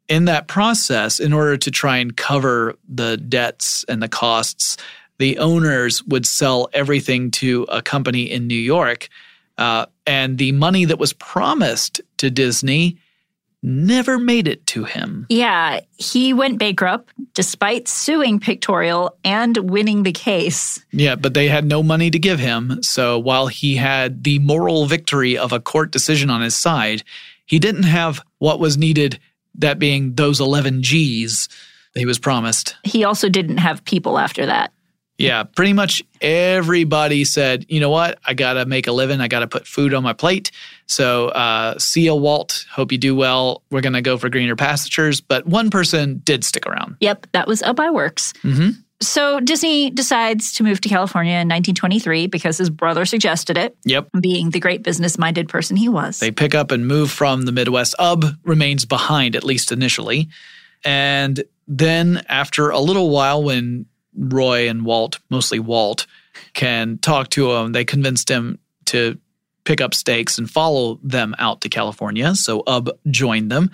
in 0.08 0.24
that 0.24 0.48
process, 0.48 1.20
in 1.20 1.34
order 1.34 1.58
to 1.58 1.70
try 1.70 1.98
and 1.98 2.16
cover 2.16 2.76
the 2.88 3.18
debts 3.18 3.84
and 3.90 4.02
the 4.02 4.08
costs, 4.08 4.78
the 5.18 5.38
owners 5.40 6.06
would 6.06 6.26
sell 6.26 6.70
everything 6.72 7.32
to 7.32 7.64
a 7.64 7.82
company 7.82 8.32
in 8.32 8.48
New 8.48 8.56
York. 8.56 9.10
Uh, 9.58 9.86
and 10.08 10.38
the 10.38 10.54
money 10.54 10.86
that 10.86 10.98
was 10.98 11.12
promised 11.12 12.00
to 12.16 12.32
Disney 12.32 12.98
never 13.66 14.20
made 14.20 14.48
it 14.48 14.66
to 14.68 14.84
him. 14.84 15.26
Yeah, 15.30 15.82
he 15.98 16.34
went 16.34 16.60
bankrupt 16.60 17.12
despite 17.34 17.88
suing 17.88 18.40
Pictorial 18.40 19.18
and 19.24 19.58
winning 19.70 20.04
the 20.04 20.12
case. 20.12 20.86
Yeah, 20.92 21.16
but 21.16 21.34
they 21.34 21.48
had 21.48 21.66
no 21.66 21.84
money 21.84 22.12
to 22.12 22.20
give 22.20 22.40
him. 22.40 22.82
So 22.84 23.20
while 23.20 23.48
he 23.48 23.76
had 23.76 24.24
the 24.24 24.40
moral 24.40 24.86
victory 24.86 25.38
of 25.38 25.52
a 25.52 25.60
court 25.60 25.92
decision 25.92 26.30
on 26.30 26.42
his 26.42 26.56
side, 26.56 27.04
he 27.46 27.60
didn't 27.60 27.84
have 27.84 28.24
what 28.38 28.60
was 28.60 28.78
needed, 28.78 29.20
that 29.56 29.80
being 29.80 30.14
those 30.16 30.40
11 30.40 30.84
G's 30.84 31.50
he 31.96 32.06
was 32.06 32.20
promised. 32.20 32.76
He 32.84 33.04
also 33.04 33.30
didn't 33.30 33.58
have 33.58 33.84
people 33.86 34.20
after 34.20 34.46
that. 34.46 34.74
Yeah, 35.18 35.44
pretty 35.44 35.74
much 35.74 36.04
everybody 36.20 37.24
said, 37.24 37.66
you 37.70 37.80
know 37.80 37.90
what? 37.90 38.20
I 38.26 38.34
got 38.34 38.54
to 38.54 38.66
make 38.66 38.88
a 38.88 38.92
living. 38.92 39.22
I 39.22 39.28
got 39.28 39.40
to 39.40 39.48
put 39.48 39.66
food 39.66 39.94
on 39.94 40.04
my 40.04 40.14
plate. 40.14 40.52
So, 40.88 41.30
uh, 41.30 41.80
see 41.80 42.02
you, 42.02 42.16
Walt. 42.16 42.66
Hope 42.72 42.92
you 42.92 42.98
do 42.98 43.16
well. 43.16 43.64
We're 43.70 43.82
going 43.82 43.94
to 43.94 44.02
go 44.02 44.18
for 44.18 44.30
greener 44.30 44.56
pastures. 44.56 45.22
But 45.22 45.46
one 45.46 45.70
person 45.70 46.22
did 46.24 46.44
stick 46.44 46.66
around. 46.66 46.98
Yep, 47.00 47.28
that 47.32 47.48
was 47.48 47.64
Ub 47.64 47.78
Iwerks. 47.78 48.34
Mm-hmm. 48.42 48.72
So, 49.02 49.40
Disney 49.40 49.90
decides 49.90 50.54
to 50.54 50.64
move 50.64 50.82
to 50.82 50.90
California 50.90 51.34
in 51.34 51.48
1923 51.48 52.28
because 52.28 52.58
his 52.58 52.70
brother 52.70 53.06
suggested 53.06 53.58
it. 53.58 53.78
Yep. 53.86 54.10
Being 54.20 54.50
the 54.50 54.60
great 54.60 54.84
business 54.84 55.18
minded 55.18 55.48
person 55.48 55.78
he 55.78 55.90
was. 55.90 56.20
They 56.20 56.32
pick 56.32 56.56
up 56.56 56.72
and 56.72 56.88
move 56.88 57.12
from 57.12 57.44
the 57.44 57.52
Midwest. 57.52 57.96
Ub 58.00 58.26
remains 58.44 58.86
behind, 58.86 59.36
at 59.36 59.44
least 59.44 59.72
initially. 59.72 60.30
And 60.84 61.44
then, 61.68 62.24
after 62.28 62.70
a 62.70 62.80
little 62.80 63.10
while, 63.10 63.44
when 63.44 63.86
Roy 64.18 64.70
and 64.70 64.86
Walt, 64.86 65.20
mostly 65.30 65.60
Walt, 65.60 66.08
can 66.54 66.98
talk 66.98 67.30
to 67.32 67.52
him. 67.52 67.72
They 67.72 67.86
convinced 67.86 68.30
him 68.30 68.60
to 68.86 69.20
pick 69.64 69.82
up 69.82 69.94
stakes 69.94 70.38
and 70.38 70.50
follow 70.50 71.00
them 71.04 71.36
out 71.40 71.62
to 71.62 71.70
California. 71.70 72.36
So 72.36 72.62
Ub 72.68 72.90
joined 73.10 73.52
them. 73.52 73.72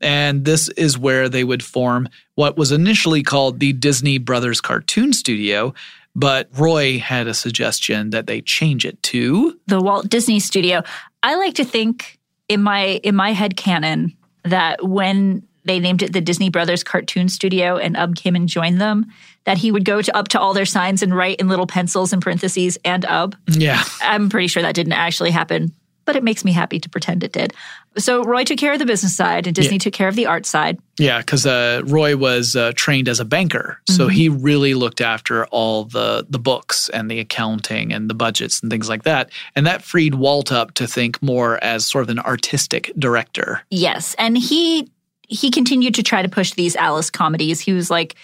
And 0.00 0.44
this 0.44 0.68
is 0.70 0.98
where 0.98 1.28
they 1.28 1.44
would 1.44 1.62
form 1.62 2.08
what 2.34 2.56
was 2.56 2.72
initially 2.72 3.22
called 3.22 3.60
the 3.60 3.72
Disney 3.72 4.18
Brothers 4.18 4.60
Cartoon 4.60 5.12
Studio. 5.12 5.74
But 6.16 6.48
Roy 6.56 6.98
had 6.98 7.26
a 7.26 7.34
suggestion 7.34 8.10
that 8.10 8.26
they 8.26 8.40
change 8.40 8.84
it 8.84 9.02
to 9.04 9.58
the 9.66 9.80
Walt 9.80 10.08
Disney 10.08 10.40
Studio. 10.40 10.82
I 11.22 11.36
like 11.36 11.54
to 11.54 11.64
think 11.64 12.18
in 12.48 12.62
my 12.62 13.00
in 13.02 13.16
my 13.16 13.32
head 13.32 13.56
canon 13.56 14.16
that 14.44 14.86
when 14.86 15.46
they 15.64 15.78
named 15.80 16.02
it 16.02 16.12
the 16.12 16.20
Disney 16.20 16.50
Brothers 16.50 16.84
Cartoon 16.84 17.28
Studio 17.28 17.76
and 17.76 17.96
Ub 17.96 18.16
came 18.16 18.36
and 18.36 18.48
joined 18.48 18.80
them, 18.80 19.06
that 19.44 19.58
he 19.58 19.70
would 19.70 19.84
go 19.84 20.02
to 20.02 20.16
up 20.16 20.28
to 20.28 20.40
all 20.40 20.54
their 20.54 20.66
signs 20.66 21.02
and 21.02 21.14
write 21.14 21.40
in 21.40 21.48
little 21.48 21.66
pencils 21.66 22.12
and 22.12 22.22
parentheses 22.22 22.78
and 22.84 23.04
Ub. 23.04 23.36
Yeah. 23.48 23.82
I'm 24.02 24.28
pretty 24.28 24.48
sure 24.48 24.62
that 24.62 24.74
didn't 24.74 24.92
actually 24.92 25.30
happen, 25.30 25.74
but 26.04 26.16
it 26.16 26.22
makes 26.22 26.44
me 26.44 26.52
happy 26.52 26.78
to 26.80 26.88
pretend 26.88 27.24
it 27.24 27.32
did. 27.32 27.54
So 27.96 28.24
Roy 28.24 28.44
took 28.44 28.58
care 28.58 28.72
of 28.72 28.78
the 28.78 28.86
business 28.86 29.16
side 29.16 29.46
and 29.46 29.54
Disney 29.54 29.74
yeah. 29.74 29.78
took 29.78 29.92
care 29.92 30.08
of 30.08 30.16
the 30.16 30.26
art 30.26 30.46
side. 30.46 30.78
Yeah, 30.98 31.18
because 31.18 31.46
uh, 31.46 31.82
Roy 31.84 32.16
was 32.16 32.56
uh, 32.56 32.72
trained 32.74 33.08
as 33.08 33.20
a 33.20 33.24
banker, 33.24 33.80
so 33.88 34.06
mm-hmm. 34.06 34.14
he 34.14 34.28
really 34.28 34.74
looked 34.74 35.00
after 35.00 35.46
all 35.46 35.84
the 35.84 36.24
the 36.28 36.38
books 36.38 36.88
and 36.88 37.10
the 37.10 37.20
accounting 37.20 37.92
and 37.92 38.08
the 38.08 38.14
budgets 38.14 38.60
and 38.60 38.70
things 38.70 38.88
like 38.88 39.04
that, 39.04 39.30
and 39.56 39.66
that 39.66 39.82
freed 39.82 40.14
Walt 40.14 40.52
up 40.52 40.74
to 40.74 40.86
think 40.86 41.20
more 41.22 41.62
as 41.64 41.84
sort 41.84 42.02
of 42.02 42.10
an 42.10 42.20
artistic 42.20 42.92
director. 42.96 43.62
Yes, 43.70 44.14
and 44.18 44.38
he 44.38 44.88
he 45.34 45.50
continued 45.50 45.94
to 45.96 46.02
try 46.02 46.22
to 46.22 46.28
push 46.28 46.52
these 46.52 46.76
Alice 46.76 47.10
comedies. 47.10 47.60
He 47.60 47.72
was 47.72 47.90
like, 47.90 48.14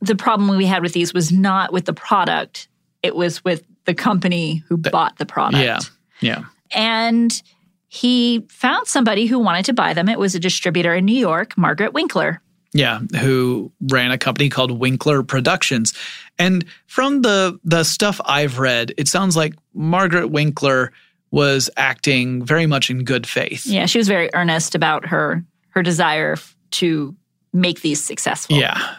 the 0.00 0.16
problem 0.16 0.56
we 0.56 0.66
had 0.66 0.82
with 0.82 0.92
these 0.92 1.14
was 1.14 1.30
not 1.30 1.72
with 1.72 1.84
the 1.84 1.92
product, 1.92 2.68
it 3.02 3.14
was 3.14 3.44
with 3.44 3.64
the 3.84 3.94
company 3.94 4.64
who 4.68 4.76
the, 4.76 4.90
bought 4.90 5.16
the 5.18 5.26
product. 5.26 5.62
Yeah. 5.62 5.78
Yeah. 6.20 6.44
And 6.72 7.42
he 7.88 8.44
found 8.48 8.88
somebody 8.88 9.26
who 9.26 9.38
wanted 9.38 9.66
to 9.66 9.72
buy 9.72 9.94
them. 9.94 10.08
It 10.08 10.18
was 10.18 10.34
a 10.34 10.40
distributor 10.40 10.94
in 10.94 11.04
New 11.04 11.16
York, 11.16 11.56
Margaret 11.56 11.92
Winkler. 11.92 12.42
Yeah, 12.72 12.98
who 13.20 13.72
ran 13.90 14.10
a 14.10 14.18
company 14.18 14.50
called 14.50 14.70
Winkler 14.70 15.22
Productions. 15.22 15.94
And 16.38 16.64
from 16.86 17.22
the 17.22 17.58
the 17.64 17.84
stuff 17.84 18.20
I've 18.24 18.58
read, 18.58 18.92
it 18.98 19.08
sounds 19.08 19.34
like 19.34 19.54
Margaret 19.72 20.28
Winkler 20.28 20.92
was 21.30 21.70
acting 21.76 22.44
very 22.44 22.66
much 22.66 22.90
in 22.90 23.04
good 23.04 23.26
faith. 23.26 23.64
Yeah, 23.64 23.86
she 23.86 23.96
was 23.96 24.08
very 24.08 24.28
earnest 24.34 24.74
about 24.74 25.06
her 25.06 25.42
her 25.70 25.82
desire 25.82 26.36
to 26.76 27.14
make 27.52 27.80
these 27.80 28.02
successful. 28.02 28.56
Yeah. 28.56 28.96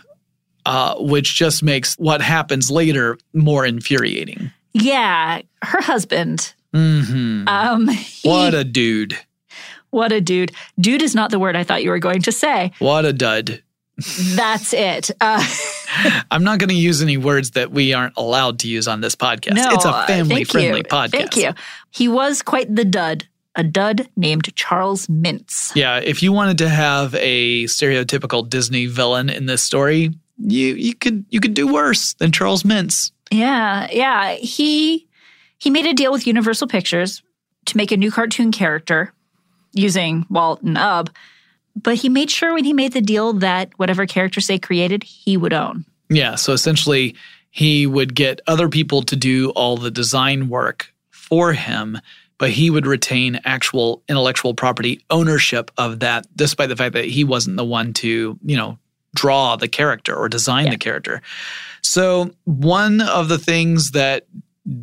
Uh, 0.66 0.96
which 0.98 1.36
just 1.36 1.64
makes 1.64 1.96
what 1.96 2.22
happens 2.22 2.70
later 2.70 3.18
more 3.34 3.66
infuriating. 3.66 4.52
Yeah. 4.74 5.42
Her 5.62 5.82
husband. 5.82 6.54
Mm-hmm. 6.74 7.48
Um, 7.48 7.88
he, 7.88 8.30
what 8.30 8.54
a 8.54 8.64
dude. 8.64 9.18
What 9.92 10.12
a 10.12 10.20
dude. 10.20 10.52
Dude 10.80 11.02
is 11.02 11.16
not 11.16 11.32
the 11.32 11.40
word 11.40 11.56
I 11.56 11.64
thought 11.64 11.84
you 11.84 11.90
were 11.90 12.00
going 12.00 12.22
to 12.24 12.32
say. 12.32 12.74
What 12.80 13.06
a 13.06 13.14
dud. 13.14 13.64
That's 14.36 14.74
it. 14.74 15.12
Uh, 15.90 16.24
I'm 16.30 16.44
not 16.44 16.60
going 16.60 16.70
to 16.70 16.76
use 16.76 17.02
any 17.02 17.16
words 17.16 17.52
that 17.52 17.72
we 17.72 17.94
aren't 17.94 18.14
allowed 18.18 18.60
to 18.60 18.68
use 18.68 18.90
on 18.90 19.00
this 19.00 19.16
podcast. 19.16 19.54
No, 19.54 19.70
it's 19.72 19.86
a 19.86 20.06
family 20.06 20.44
friendly 20.44 20.84
podcast. 20.84 21.12
Thank 21.12 21.38
you. 21.38 21.54
He 21.90 22.10
was 22.10 22.42
quite 22.42 22.76
the 22.76 22.84
dud 22.84 23.26
a 23.58 23.64
dud 23.64 24.08
named 24.16 24.56
Charles 24.56 25.08
Mintz. 25.08 25.76
Yeah, 25.76 25.98
if 25.98 26.24
you 26.24 26.32
wanted 26.32 26.60
to 26.60 26.70
have 26.70 27.16
a 27.16 27.66
stereotypical 27.66 28.48
Disney 28.48 28.86
villain 28.86 29.30
in 29.30 29.48
this 29.48 29.64
story, 29.64 30.12
you 30.38 30.76
you 30.76 30.94
could 30.94 31.26
you 31.30 31.40
could 31.40 31.56
do 31.56 31.72
worse 31.72 32.14
than 32.14 32.32
Charles 32.32 32.64
Mintz. 32.64 33.12
Yeah, 33.32 33.88
yeah. 33.92 34.36
He 34.36 35.08
he 35.58 35.70
made 35.72 35.88
a 35.88 35.94
deal 35.94 36.12
with 36.12 36.28
Universal 36.28 36.68
Pictures 36.68 37.24
to 37.66 37.76
make 37.76 37.92
a 37.92 37.98
new 37.98 38.12
cartoon 38.12 38.52
character 38.52 39.12
using 39.74 40.26
Walt 40.30 40.62
and 40.62 40.78
Ub, 40.78 41.10
but 41.76 41.96
he 41.96 42.10
made 42.10 42.32
sure 42.32 42.54
when 42.54 42.64
he 42.64 42.74
made 42.74 42.94
the 42.94 43.02
deal 43.02 43.34
that 43.34 43.72
whatever 43.78 44.06
characters 44.06 44.48
they 44.48 44.60
created, 44.60 45.04
he 45.04 45.36
would 45.36 45.54
own. 45.54 45.84
Yeah, 46.10 46.36
so 46.36 46.54
essentially 46.54 47.16
he 47.50 47.88
would 47.88 48.14
get 48.14 48.40
other 48.48 48.70
people 48.70 49.02
to 49.02 49.16
do 49.16 49.50
all 49.50 49.78
the 49.78 49.92
design 49.92 50.48
work 50.48 50.94
for 51.10 51.54
him 51.54 52.00
but 52.38 52.52
he 52.52 52.70
would 52.70 52.86
retain 52.86 53.40
actual 53.46 54.04
intellectual 54.08 54.54
property 54.54 55.04
ownership 55.10 55.72
of 55.78 56.00
that, 56.00 56.28
despite 56.36 56.70
the 56.70 56.76
fact 56.76 56.94
that 56.94 57.06
he 57.06 57.24
wasn't 57.24 57.58
the 57.58 57.66
one 57.66 57.94
to, 57.94 58.38
you 58.44 58.58
know, 58.58 58.78
draw 59.16 59.56
the 59.56 59.68
character 59.68 60.16
or 60.16 60.30
design 60.30 60.66
yeah. 60.66 60.72
the 60.72 60.78
character. 60.78 61.22
So, 61.82 62.32
one 62.44 63.02
of 63.02 63.30
the 63.30 63.38
things 63.38 63.92
that 63.92 64.28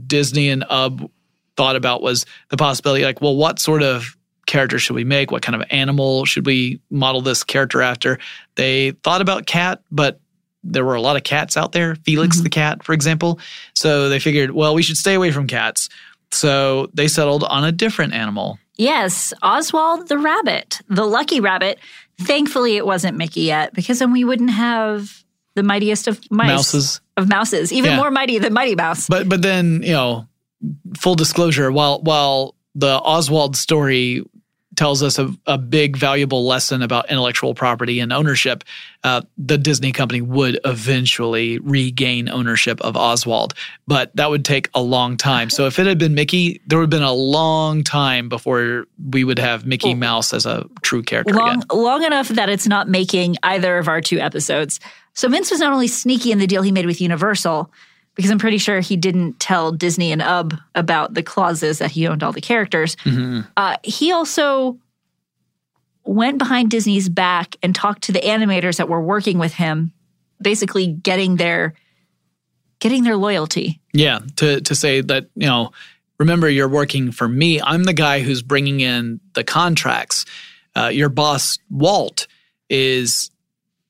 Disney 0.07 0.49
and 0.49 0.65
Ub 0.69 1.11
thought 1.57 1.77
about 1.77 2.03
was 2.03 2.27
the 2.49 2.57
possibility 2.57 3.05
like, 3.05 3.21
well, 3.21 3.37
what 3.37 3.59
sort 3.59 3.83
of 3.83 4.17
character 4.47 4.79
should 4.79 4.95
we 4.95 5.05
make? 5.05 5.31
What 5.31 5.43
kind 5.43 5.61
of 5.61 5.67
animal 5.71 6.25
should 6.25 6.47
we 6.47 6.81
model 6.91 7.21
this 7.21 7.45
character 7.45 7.83
after? 7.83 8.19
They 8.57 8.93
thought 9.03 9.21
about 9.21 9.47
cat, 9.47 9.83
but 9.91 10.21
there 10.65 10.85
were 10.85 10.95
a 10.95 11.01
lot 11.01 11.17
of 11.17 11.25
cats 11.25 11.57
out 11.57 11.73
there, 11.73 11.95
Felix 11.97 12.37
mm-hmm. 12.37 12.45
the 12.45 12.51
cat, 12.51 12.83
for 12.83 12.93
example. 12.95 13.39
So 13.75 14.09
they 14.09 14.19
figured, 14.19 14.53
well, 14.53 14.75
we 14.75 14.83
should 14.83 14.97
stay 14.97 15.15
away 15.15 15.31
from 15.31 15.47
cats. 15.47 15.89
So 16.35 16.91
they 16.95 17.09
settled 17.09 17.45
on 17.45 17.65
a 17.65 17.73
different 17.73 18.13
animal. 18.13 18.59
Yes, 18.77 19.33
Oswald 19.43 20.09
the 20.09 20.19
rabbit, 20.19 20.81
the 20.89 21.05
lucky 21.05 21.41
rabbit. 21.41 21.79
Thankfully, 22.21 22.77
it 22.77 22.87
wasn't 22.87 23.17
Mickey 23.17 23.43
yet 23.43 23.73
because 23.73 23.99
then 24.01 24.13
we 24.13 24.25
wouldn't 24.25 24.51
have 24.51 25.25
the 25.55 25.63
mightiest 25.63 26.09
of 26.09 26.21
mice. 26.31 26.49
Mouses. 26.49 27.01
Of 27.17 27.29
mouses, 27.29 27.73
even 27.73 27.93
yeah. 27.93 27.97
more 27.97 28.11
mighty 28.11 28.39
than 28.39 28.53
Mighty 28.53 28.75
Mouse. 28.75 29.07
But 29.07 29.29
but 29.29 29.43
then, 29.43 29.83
you 29.85 29.93
know, 29.93 30.27
full 30.97 31.15
disclosure, 31.15 31.71
while 31.71 32.01
while 32.03 32.57
the 32.75 32.99
Oswald 32.99 33.57
story 33.57 34.25
tells 34.77 35.03
us 35.03 35.19
a, 35.19 35.33
a 35.47 35.59
big, 35.59 35.97
valuable 35.97 36.47
lesson 36.47 36.83
about 36.83 37.11
intellectual 37.11 37.55
property 37.55 38.01
and 38.01 38.13
ownership, 38.13 38.65
uh, 39.03 39.23
the 39.37 39.59
Disney 39.59 39.93
company 39.93 40.21
would 40.21 40.59
eventually 40.65 41.59
regain 41.59 42.29
ownership 42.29 42.81
of 42.81 42.97
Oswald. 42.97 43.55
But 43.87 44.15
that 44.17 44.31
would 44.31 44.45
take 44.45 44.71
a 44.75 44.81
long 44.81 45.17
time. 45.17 45.51
So 45.51 45.67
if 45.67 45.79
it 45.79 45.87
had 45.87 45.99
been 45.99 46.15
Mickey, 46.15 46.61
there 46.67 46.79
would 46.79 46.85
have 46.85 46.91
been 46.91 47.03
a 47.03 47.13
long 47.13 47.83
time 47.83 48.29
before 48.29 48.87
we 49.11 49.25
would 49.25 49.39
have 49.39 49.67
Mickey 49.67 49.95
Mouse 49.95 50.33
as 50.33 50.47
a 50.47 50.67
true 50.83 51.03
character 51.03 51.35
long, 51.35 51.49
again. 51.49 51.63
Long 51.73 52.05
enough 52.05 52.29
that 52.29 52.49
it's 52.49 52.67
not 52.67 52.89
making 52.89 53.37
either 53.43 53.79
of 53.79 53.89
our 53.89 54.01
two 54.01 54.19
episodes. 54.19 54.81
So 55.15 55.29
Mintz 55.29 55.51
was 55.51 55.61
not 55.61 55.73
only 55.73 55.89
sneaky 55.89 56.33
in 56.33 56.39
the 56.39 56.47
deal 56.47 56.63
he 56.63 56.73
made 56.73 56.87
with 56.87 57.01
Universal, 57.01 57.71
because 58.15 58.31
I'm 58.31 58.39
pretty 58.39 58.59
sure 58.59 58.81
he 58.81 58.97
didn't 58.97 59.41
tell 59.41 59.73
Disney 59.73 60.13
and 60.13 60.23
Ub 60.23 60.55
about 60.75 61.15
the 61.15 61.23
clauses 61.23 61.79
that 61.79 61.91
he 61.91 62.07
owned 62.07 62.23
all 62.23 62.33
the 62.33 62.41
characters. 62.41 62.97
Mm-hmm. 62.97 63.41
Uh, 63.57 63.77
he 63.83 64.13
also 64.13 64.79
went 66.05 66.39
behind 66.39 66.71
Disney's 66.71 67.09
back 67.09 67.57
and 67.63 67.75
talked 67.75 68.03
to 68.05 68.13
the 68.13 68.21
animators 68.21 68.77
that 68.77 68.89
were 68.89 69.01
working 69.01 69.39
with 69.39 69.55
him, 69.55 69.93
basically 70.41 70.87
getting 70.87 71.37
their 71.37 71.75
getting 72.79 73.05
their 73.05 73.17
loyalty. 73.17 73.81
Yeah, 73.93 74.21
to 74.37 74.61
to 74.61 74.75
say 74.75 75.01
that 75.01 75.29
you 75.35 75.47
know, 75.47 75.73
remember 76.19 76.49
you're 76.49 76.69
working 76.69 77.11
for 77.11 77.27
me. 77.27 77.61
I'm 77.61 77.85
the 77.85 77.95
guy 77.95 78.21
who's 78.21 78.43
bringing 78.43 78.81
in 78.81 79.21
the 79.35 79.45
contracts. 79.45 80.25
Uh, 80.77 80.89
your 80.89 81.09
boss 81.09 81.59
Walt 81.71 82.27
is 82.69 83.31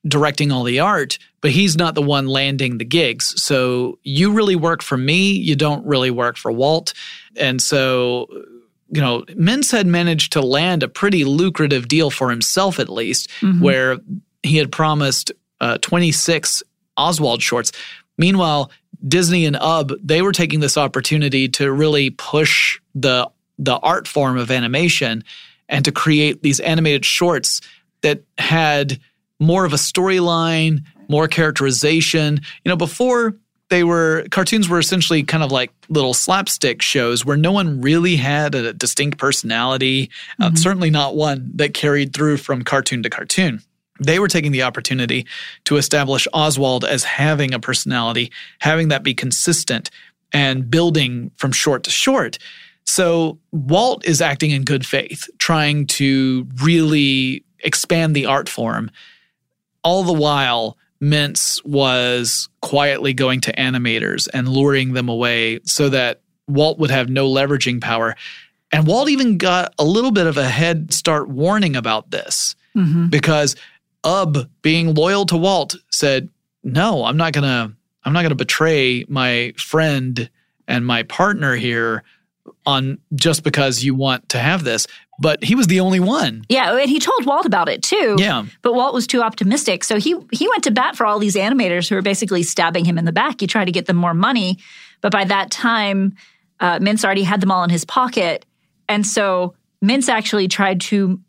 directing 0.07 0.51
all 0.51 0.63
the 0.63 0.79
art, 0.79 1.17
but 1.41 1.51
he's 1.51 1.75
not 1.75 1.95
the 1.95 2.01
one 2.01 2.27
landing 2.27 2.77
the 2.77 2.85
gigs. 2.85 3.41
So 3.41 3.97
you 4.03 4.31
really 4.31 4.55
work 4.55 4.81
for 4.83 4.97
me. 4.97 5.31
You 5.31 5.55
don't 5.55 5.85
really 5.85 6.11
work 6.11 6.37
for 6.37 6.51
Walt. 6.51 6.93
And 7.35 7.61
so 7.61 8.27
you 8.91 9.01
know, 9.01 9.23
Mintz 9.29 9.71
had 9.71 9.87
managed 9.87 10.31
to 10.33 10.41
land 10.41 10.83
a 10.83 10.87
pretty 10.87 11.25
lucrative 11.25 11.87
deal 11.87 12.11
for 12.11 12.29
himself, 12.29 12.79
at 12.79 12.87
least, 12.87 13.27
Mhm. 13.41 13.59
where 13.59 13.97
he 14.43 14.57
had 14.57 14.71
promised 14.71 15.31
uh, 15.59 15.79
26 15.79 16.61
Oswald 16.95 17.41
shorts. 17.41 17.71
Meanwhile, 18.19 18.71
Disney 19.05 19.45
and 19.47 19.55
Ub, 19.59 19.91
they 20.03 20.21
were 20.21 20.31
taking 20.31 20.59
this 20.59 20.77
opportunity 20.77 21.49
to 21.49 21.71
really 21.71 22.11
push 22.11 22.77
the 22.93 23.27
the 23.57 23.77
art 23.77 24.07
form 24.07 24.37
of 24.37 24.51
animation 24.51 25.23
and 25.67 25.83
to 25.85 25.91
create 25.91 26.43
these 26.43 26.59
animated 26.59 27.05
shorts 27.05 27.61
that 28.01 28.21
had 28.37 28.99
more 29.39 29.65
of 29.65 29.73
a 29.73 29.77
storyline, 29.77 30.83
more 31.07 31.27
characterization. 31.27 32.39
You 32.63 32.69
know, 32.69 32.75
before 32.75 33.35
they 33.69 33.83
were 33.83 34.25
cartoons 34.31 34.69
were 34.69 34.79
essentially 34.79 35.23
kind 35.23 35.43
of 35.43 35.51
like 35.51 35.71
little 35.89 36.13
slapstick 36.13 36.81
shows 36.81 37.25
where 37.25 37.37
no 37.37 37.51
one 37.51 37.81
really 37.81 38.15
had 38.15 38.55
a 38.55 38.73
distinct 38.73 39.17
personality, 39.17 40.09
uh, 40.39 40.53
certainly 40.53 40.89
not 40.89 41.15
one 41.15 41.51
that 41.55 41.73
carried 41.73 42.13
through 42.13 42.37
from 42.37 42.63
cartoon 42.63 43.03
to 43.03 43.09
cartoon. 43.09 43.61
They 43.99 44.19
were 44.19 44.27
taking 44.27 44.51
the 44.51 44.63
opportunity 44.63 45.25
to 45.65 45.77
establish 45.77 46.27
Oswald 46.33 46.83
as 46.83 47.03
having 47.03 47.53
a 47.53 47.59
personality, 47.59 48.31
having 48.59 48.89
that 48.89 49.03
be 49.03 49.13
consistent 49.13 49.89
and 50.33 50.69
building 50.69 51.31
from 51.37 51.51
short 51.51 51.83
to 51.83 51.89
short. 51.89 52.37
So 52.85 53.39
Walt 53.51 54.05
is 54.05 54.21
acting 54.21 54.51
in 54.51 54.63
good 54.63 54.85
faith, 54.85 55.27
trying 55.39 55.87
to 55.87 56.45
really 56.61 57.43
expand 57.59 58.15
the 58.15 58.25
art 58.25 58.49
form. 58.49 58.91
All 59.85 60.03
the 60.03 60.13
while, 60.13 60.77
Mintz 61.01 61.63
was 61.63 62.49
quietly 62.61 63.13
going 63.13 63.39
to 63.41 63.53
animators 63.53 64.27
and 64.33 64.49
luring 64.49 64.93
them 64.93 65.07
away 65.07 65.59
so 65.63 65.87
that 65.89 66.21
Walt 66.47 66.79
would 66.79 66.89
have 66.91 67.07
no 67.09 67.29
leveraging 67.29 67.79
power. 67.81 68.15
And 68.71 68.87
Walt 68.87 69.09
even 69.09 69.37
got 69.37 69.73
a 69.79 69.85
little 69.85 70.11
bit 70.11 70.27
of 70.27 70.37
a 70.37 70.49
head 70.49 70.91
start 70.93 71.29
warning 71.29 71.75
about 71.75 72.11
this 72.11 72.55
Mhm. 72.75 73.09
because 73.09 73.55
Ub, 74.03 74.49
being 74.61 74.93
loyal 74.93 75.25
to 75.27 75.37
Walt, 75.37 75.75
said, 75.91 76.29
"No, 76.63 77.05
I'm 77.05 77.17
not 77.17 77.33
gonna. 77.33 77.71
I'm 78.03 78.13
not 78.13 78.21
gonna 78.23 78.35
betray 78.35 79.05
my 79.07 79.53
friend 79.57 80.29
and 80.67 80.85
my 80.85 81.03
partner 81.03 81.55
here 81.55 82.03
on 82.65 82.99
just 83.15 83.43
because 83.43 83.83
you 83.83 83.95
want 83.95 84.29
to 84.29 84.39
have 84.39 84.63
this." 84.63 84.87
But 85.19 85.43
he 85.43 85.55
was 85.55 85.67
the 85.67 85.79
only 85.79 85.99
one. 85.99 86.43
Yeah, 86.49 86.77
and 86.77 86.89
he 86.89 86.99
told 86.99 87.25
Walt 87.25 87.45
about 87.45 87.69
it 87.69 87.81
too. 87.81 88.17
Yeah. 88.19 88.45
But 88.61 88.73
Walt 88.73 88.93
was 88.93 89.07
too 89.07 89.21
optimistic. 89.21 89.83
So 89.83 89.97
he 89.97 90.15
he 90.31 90.47
went 90.49 90.63
to 90.65 90.71
bat 90.71 90.95
for 90.95 91.05
all 91.05 91.19
these 91.19 91.35
animators 91.35 91.87
who 91.87 91.95
were 91.95 92.01
basically 92.01 92.43
stabbing 92.43 92.85
him 92.85 92.97
in 92.97 93.05
the 93.05 93.13
back. 93.13 93.39
He 93.39 93.47
tried 93.47 93.65
to 93.65 93.71
get 93.71 93.85
them 93.85 93.95
more 93.95 94.13
money. 94.13 94.57
But 95.01 95.11
by 95.11 95.23
that 95.25 95.51
time, 95.51 96.15
uh, 96.59 96.79
Mintz 96.79 97.05
already 97.05 97.23
had 97.23 97.41
them 97.41 97.51
all 97.51 97.63
in 97.63 97.69
his 97.69 97.85
pocket. 97.85 98.45
And 98.89 99.05
so 99.05 99.55
Mintz 99.83 100.09
actually 100.09 100.47
tried 100.47 100.81
to 100.81 101.19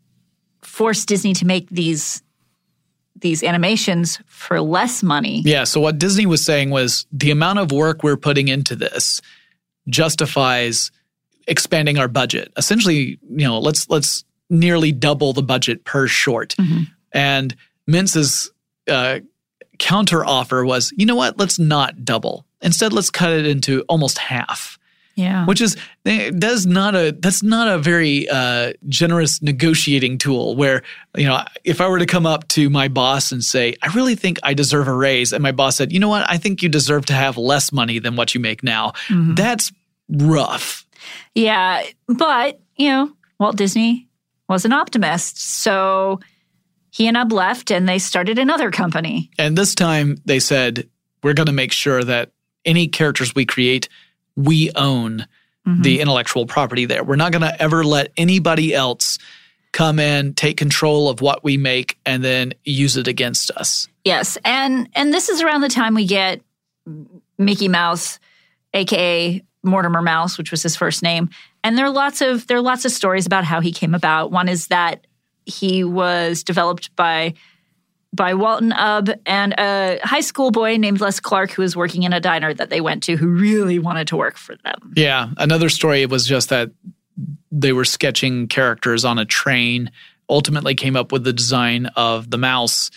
force 0.62 1.04
Disney 1.04 1.34
to 1.34 1.46
make 1.46 1.68
these 1.70 2.22
these 3.20 3.42
animations 3.42 4.20
for 4.26 4.60
less 4.60 5.02
money. 5.02 5.42
Yeah. 5.44 5.64
So 5.64 5.80
what 5.80 5.98
Disney 5.98 6.26
was 6.26 6.44
saying 6.44 6.70
was 6.70 7.06
the 7.12 7.30
amount 7.30 7.60
of 7.60 7.72
work 7.72 8.02
we're 8.02 8.16
putting 8.16 8.48
into 8.48 8.76
this 8.76 9.20
justifies 9.88 10.90
expanding 11.46 11.98
our 11.98 12.08
budget. 12.08 12.52
Essentially, 12.56 13.18
you 13.28 13.46
know, 13.46 13.58
let's 13.58 13.88
let's 13.88 14.24
nearly 14.50 14.92
double 14.92 15.32
the 15.32 15.42
budget 15.42 15.84
per 15.84 16.06
short. 16.06 16.54
And 17.12 17.56
Mintz's 17.88 18.50
uh, 18.88 19.20
counter 19.78 20.24
offer 20.24 20.64
was, 20.64 20.92
you 20.96 21.06
know 21.06 21.14
what? 21.14 21.38
Let's 21.38 21.58
not 21.58 22.04
double. 22.04 22.44
Instead, 22.60 22.92
let's 22.92 23.10
cut 23.10 23.32
it 23.32 23.46
into 23.46 23.82
almost 23.88 24.18
half. 24.18 24.78
Yeah. 25.14 25.46
Which 25.46 25.62
is 25.62 25.78
that's 26.04 26.66
not 26.66 26.94
a 26.94 27.10
that's 27.18 27.42
not 27.42 27.68
a 27.68 27.78
very 27.78 28.28
uh, 28.28 28.74
generous 28.86 29.40
negotiating 29.40 30.18
tool. 30.18 30.56
Where 30.56 30.82
you 31.16 31.24
know 31.24 31.42
if 31.64 31.80
I 31.80 31.88
were 31.88 31.98
to 31.98 32.06
come 32.06 32.26
up 32.26 32.46
to 32.48 32.68
my 32.68 32.88
boss 32.88 33.32
and 33.32 33.42
say 33.42 33.76
I 33.82 33.86
really 33.94 34.14
think 34.14 34.38
I 34.42 34.52
deserve 34.52 34.88
a 34.88 34.92
raise, 34.92 35.32
and 35.32 35.42
my 35.42 35.52
boss 35.52 35.76
said, 35.76 35.90
you 35.90 35.98
know 35.98 36.10
what, 36.10 36.28
I 36.28 36.36
think 36.36 36.62
you 36.62 36.68
deserve 36.68 37.06
to 37.06 37.14
have 37.14 37.38
less 37.38 37.72
money 37.72 37.98
than 37.98 38.14
what 38.14 38.34
you 38.34 38.40
make 38.42 38.62
now. 38.62 38.92
That's 39.34 39.72
rough. 40.10 40.85
Yeah, 41.34 41.84
but 42.08 42.60
you 42.76 42.88
know, 42.88 43.12
Walt 43.38 43.56
Disney 43.56 44.08
was 44.48 44.64
an 44.64 44.72
optimist, 44.72 45.40
so 45.40 46.20
he 46.90 47.08
and 47.08 47.16
Ub 47.16 47.32
left, 47.32 47.70
and 47.70 47.88
they 47.88 47.98
started 47.98 48.38
another 48.38 48.70
company. 48.70 49.30
And 49.38 49.56
this 49.56 49.74
time 49.74 50.16
they 50.24 50.40
said 50.40 50.88
we're 51.22 51.34
going 51.34 51.46
to 51.46 51.52
make 51.52 51.72
sure 51.72 52.02
that 52.04 52.30
any 52.64 52.88
characters 52.88 53.34
we 53.34 53.44
create, 53.44 53.88
we 54.36 54.70
own 54.74 55.26
mm-hmm. 55.66 55.82
the 55.82 56.00
intellectual 56.00 56.46
property 56.46 56.84
there. 56.84 57.04
We're 57.04 57.16
not 57.16 57.32
going 57.32 57.42
to 57.42 57.62
ever 57.62 57.84
let 57.84 58.12
anybody 58.16 58.74
else 58.74 59.18
come 59.72 59.98
in, 59.98 60.34
take 60.34 60.56
control 60.56 61.08
of 61.10 61.20
what 61.20 61.44
we 61.44 61.56
make, 61.56 61.98
and 62.06 62.24
then 62.24 62.54
use 62.64 62.96
it 62.96 63.08
against 63.08 63.50
us. 63.52 63.88
Yes, 64.04 64.38
and 64.44 64.88
and 64.94 65.12
this 65.12 65.28
is 65.28 65.42
around 65.42 65.60
the 65.60 65.68
time 65.68 65.94
we 65.94 66.06
get 66.06 66.40
Mickey 67.38 67.68
Mouse, 67.68 68.18
aka 68.72 69.42
Mortimer 69.62 70.02
Mouse, 70.02 70.38
which 70.38 70.50
was 70.50 70.62
his 70.62 70.76
first 70.76 71.02
name. 71.02 71.28
And 71.64 71.76
there 71.76 71.86
are 71.86 71.90
lots 71.90 72.20
of 72.20 72.46
there 72.46 72.56
are 72.56 72.62
lots 72.62 72.84
of 72.84 72.92
stories 72.92 73.26
about 73.26 73.44
how 73.44 73.60
he 73.60 73.72
came 73.72 73.94
about. 73.94 74.30
One 74.30 74.48
is 74.48 74.68
that 74.68 75.06
he 75.44 75.84
was 75.84 76.42
developed 76.42 76.94
by 76.96 77.34
by 78.12 78.34
Walton 78.34 78.72
Ub 78.72 79.10
and 79.26 79.52
a 79.58 80.00
high 80.02 80.20
school 80.20 80.50
boy 80.50 80.76
named 80.76 81.00
Les 81.00 81.20
Clark 81.20 81.50
who 81.52 81.62
was 81.62 81.76
working 81.76 82.02
in 82.04 82.12
a 82.12 82.20
diner 82.20 82.54
that 82.54 82.70
they 82.70 82.80
went 82.80 83.02
to 83.04 83.16
who 83.16 83.28
really 83.28 83.78
wanted 83.78 84.08
to 84.08 84.16
work 84.16 84.36
for 84.36 84.56
them. 84.64 84.94
Yeah. 84.96 85.30
Another 85.36 85.68
story 85.68 86.06
was 86.06 86.26
just 86.26 86.48
that 86.48 86.70
they 87.52 87.72
were 87.72 87.84
sketching 87.84 88.48
characters 88.48 89.04
on 89.04 89.18
a 89.18 89.24
train, 89.24 89.90
ultimately 90.28 90.74
came 90.74 90.96
up 90.96 91.12
with 91.12 91.24
the 91.24 91.32
design 91.32 91.86
of 91.96 92.30
the 92.30 92.38
mouse. 92.38 92.90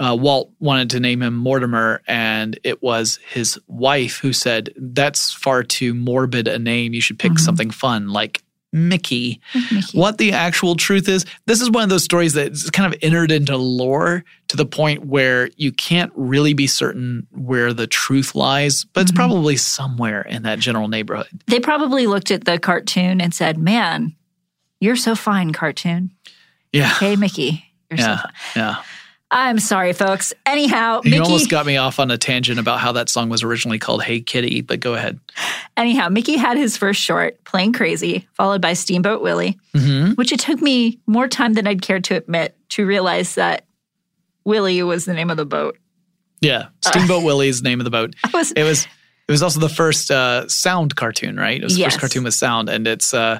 Uh, 0.00 0.16
Walt 0.16 0.50
wanted 0.60 0.88
to 0.90 1.00
name 1.00 1.20
him 1.22 1.36
Mortimer, 1.36 2.00
and 2.08 2.58
it 2.64 2.82
was 2.82 3.18
his 3.28 3.58
wife 3.68 4.16
who 4.18 4.32
said, 4.32 4.70
That's 4.76 5.30
far 5.32 5.62
too 5.62 5.92
morbid 5.92 6.48
a 6.48 6.58
name. 6.58 6.94
You 6.94 7.02
should 7.02 7.18
pick 7.18 7.38
something 7.38 7.70
fun 7.70 8.08
like 8.08 8.42
Mickey. 8.72 9.40
What 9.92 10.16
the 10.18 10.32
actual 10.32 10.74
truth 10.76 11.08
is, 11.08 11.26
this 11.46 11.60
is 11.60 11.70
one 11.70 11.82
of 11.82 11.90
those 11.90 12.04
stories 12.04 12.32
that's 12.32 12.70
kind 12.70 12.92
of 12.92 12.98
entered 13.02 13.30
into 13.30 13.56
lore 13.56 14.24
to 14.48 14.56
the 14.56 14.64
point 14.64 15.04
where 15.04 15.50
you 15.56 15.70
can't 15.72 16.12
really 16.14 16.54
be 16.54 16.66
certain 16.66 17.26
where 17.32 17.72
the 17.74 17.86
truth 17.86 18.34
lies, 18.34 18.84
but 18.84 19.02
it's 19.02 19.12
probably 19.12 19.56
somewhere 19.56 20.22
in 20.22 20.44
that 20.44 20.60
general 20.60 20.88
neighborhood. 20.88 21.42
They 21.46 21.60
probably 21.60 22.06
looked 22.06 22.30
at 22.30 22.44
the 22.44 22.58
cartoon 22.58 23.20
and 23.20 23.34
said, 23.34 23.58
"Man, 23.58 24.14
you're 24.80 24.96
so 24.96 25.14
fine, 25.14 25.52
cartoon. 25.52 26.12
Yeah. 26.72 26.88
Hey, 26.94 27.16
Mickey, 27.16 27.64
you're 27.90 27.98
so 27.98 28.04
Yeah. 28.04 28.16
fine." 28.22 28.32
Yeah. 28.56 28.76
I'm 29.32 29.60
sorry, 29.60 29.92
folks. 29.92 30.32
Anyhow, 30.44 31.02
You 31.04 31.10
Mickey. 31.12 31.22
almost 31.22 31.48
got 31.50 31.64
me 31.64 31.76
off 31.76 32.00
on 32.00 32.10
a 32.10 32.18
tangent 32.18 32.58
about 32.58 32.80
how 32.80 32.92
that 32.92 33.08
song 33.08 33.28
was 33.28 33.44
originally 33.44 33.78
called 33.78 34.02
Hey 34.02 34.20
Kitty, 34.20 34.60
but 34.60 34.80
go 34.80 34.94
ahead. 34.94 35.20
Anyhow, 35.76 36.08
Mickey 36.08 36.36
had 36.36 36.56
his 36.56 36.76
first 36.76 37.00
short, 37.00 37.42
"Plane 37.44 37.72
Crazy, 37.72 38.26
followed 38.34 38.60
by 38.60 38.72
Steamboat 38.72 39.22
Willie, 39.22 39.56
Mm-hmm. 39.76 40.12
which 40.14 40.32
it 40.32 40.40
took 40.40 40.60
me 40.60 40.98
more 41.06 41.28
time 41.28 41.52
than 41.52 41.66
I'd 41.68 41.80
care 41.82 42.00
to 42.00 42.16
admit 42.16 42.56
to 42.70 42.84
realize 42.84 43.36
that 43.36 43.64
Willie 44.44 44.82
was 44.82 45.04
the 45.04 45.14
name 45.14 45.30
of 45.30 45.36
the 45.36 45.46
boat. 45.46 45.78
Yeah. 46.40 46.68
Steamboat 46.84 47.22
Willie 47.22 47.48
is 47.48 47.62
the 47.62 47.68
name 47.68 47.80
of 47.80 47.84
the 47.84 47.90
boat. 47.90 48.14
was- 48.34 48.52
it 48.52 48.64
was 48.64 48.86
it 49.28 49.32
was 49.32 49.42
also 49.44 49.60
the 49.60 49.68
first 49.68 50.10
uh, 50.10 50.48
sound 50.48 50.96
cartoon, 50.96 51.36
right? 51.36 51.60
It 51.60 51.62
was 51.64 51.74
the 51.74 51.80
Yes. 51.82 51.92
first 51.92 52.00
cartoon 52.00 52.24
with 52.24 52.34
sound, 52.34 52.68
and 52.68 52.84
it's 52.88 53.14
uh, 53.14 53.38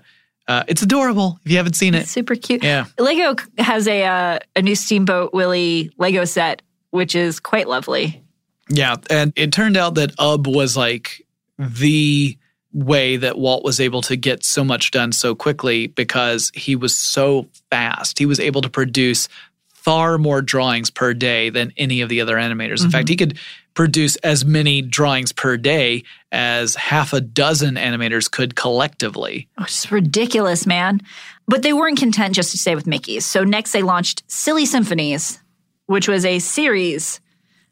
uh, 0.48 0.64
it's 0.66 0.82
adorable 0.82 1.38
if 1.44 1.50
you 1.50 1.56
haven't 1.56 1.74
seen 1.74 1.94
it. 1.94 2.06
Super 2.08 2.34
cute. 2.34 2.62
Yeah. 2.62 2.86
Lego 2.98 3.36
has 3.58 3.86
a 3.86 4.04
uh, 4.04 4.38
a 4.56 4.62
new 4.62 4.74
Steamboat 4.74 5.32
Willie 5.32 5.90
Lego 5.98 6.24
set, 6.24 6.62
which 6.90 7.14
is 7.14 7.40
quite 7.40 7.68
lovely. 7.68 8.22
Yeah, 8.68 8.96
and 9.08 9.32
it 9.36 9.52
turned 9.52 9.76
out 9.76 9.94
that 9.96 10.12
Ub 10.18 10.46
was 10.46 10.76
like 10.76 11.26
the 11.58 12.38
way 12.72 13.16
that 13.16 13.36
Walt 13.36 13.64
was 13.64 13.80
able 13.80 14.00
to 14.02 14.16
get 14.16 14.44
so 14.44 14.62
much 14.62 14.92
done 14.92 15.12
so 15.12 15.34
quickly 15.34 15.88
because 15.88 16.52
he 16.54 16.76
was 16.76 16.96
so 16.96 17.48
fast. 17.70 18.18
He 18.18 18.26
was 18.26 18.38
able 18.38 18.62
to 18.62 18.70
produce 18.70 19.28
far 19.68 20.18
more 20.18 20.42
drawings 20.42 20.90
per 20.90 21.14
day 21.14 21.50
than 21.50 21.72
any 21.76 22.00
of 22.00 22.08
the 22.08 22.20
other 22.20 22.36
animators. 22.36 22.84
In 22.84 22.90
fact, 22.90 23.08
he 23.08 23.16
could 23.16 23.38
produce 23.74 24.16
as 24.16 24.44
many 24.44 24.82
drawings 24.82 25.32
per 25.32 25.56
day 25.56 26.02
as 26.32 26.74
half 26.74 27.12
a 27.12 27.20
dozen 27.20 27.76
animators 27.76 28.30
could 28.30 28.56
collectively. 28.56 29.48
Oh, 29.58 29.64
it's 29.64 29.90
ridiculous, 29.90 30.66
man. 30.66 31.00
But 31.46 31.62
they 31.62 31.72
weren't 31.72 31.98
content 31.98 32.34
just 32.34 32.52
to 32.52 32.58
stay 32.58 32.74
with 32.74 32.86
Mickey's. 32.86 33.26
So 33.26 33.44
next 33.44 33.72
they 33.72 33.82
launched 33.82 34.22
Silly 34.26 34.66
Symphonies, 34.66 35.40
which 35.86 36.08
was 36.08 36.24
a 36.24 36.38
series 36.38 37.20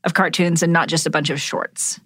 of 0.05 0.15
cartoons 0.15 0.63
and 0.63 0.73
not 0.73 0.89
just 0.89 1.07
a 1.07 1.11
bunch 1.11 1.31
of 1.31 1.41
shorts. 1.41 2.01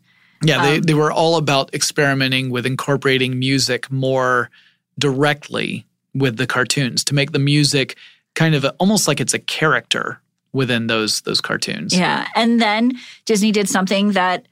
Yeah, 0.44 0.62
they, 0.62 0.76
um, 0.76 0.83
they 0.83 0.94
were 0.94 1.12
all 1.12 1.37
about 1.37 1.72
experimenting 1.74 2.50
with 2.50 2.66
incorporating 2.66 3.38
music 3.38 3.90
more 3.90 4.50
directly 4.98 5.87
with 6.14 6.37
the 6.37 6.46
cartoons 6.46 7.05
to 7.05 7.14
make 7.14 7.33
the 7.33 7.38
music 7.38 7.96
kind 8.35 8.55
of 8.55 8.64
a, 8.64 8.70
almost 8.72 9.07
like 9.07 9.20
it's 9.20 9.35
a 9.35 9.38
character 9.38 10.20
within 10.53 10.87
those 10.87 11.23
those 11.23 11.41
cartoons. 11.41 11.97
Yeah. 11.97 12.27
And 12.35 12.61
then 12.61 12.93
Disney 13.25 13.53
did 13.53 13.69
something 13.69 14.12
that 14.12 14.47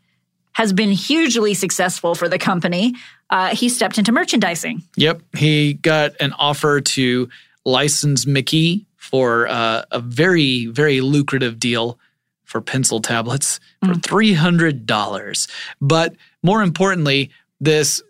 has 0.52 0.72
been 0.72 0.90
hugely 0.90 1.54
successful 1.54 2.14
for 2.14 2.28
the 2.28 2.38
company, 2.38 2.94
uh, 3.30 3.54
he 3.54 3.68
stepped 3.68 3.98
into 3.98 4.12
merchandising. 4.12 4.82
Yep. 4.96 5.22
He 5.36 5.74
got 5.74 6.12
an 6.20 6.32
offer 6.34 6.80
to 6.80 7.28
license 7.64 8.26
Mickey 8.26 8.86
for 8.96 9.48
uh, 9.48 9.84
a 9.90 10.00
very, 10.00 10.66
very 10.66 11.00
lucrative 11.00 11.58
deal 11.58 11.98
for 12.44 12.60
pencil 12.60 13.00
tablets 13.00 13.60
for 13.84 13.94
$300. 13.94 15.50
But 15.80 16.16
more 16.42 16.62
importantly, 16.62 17.30
this 17.60 18.02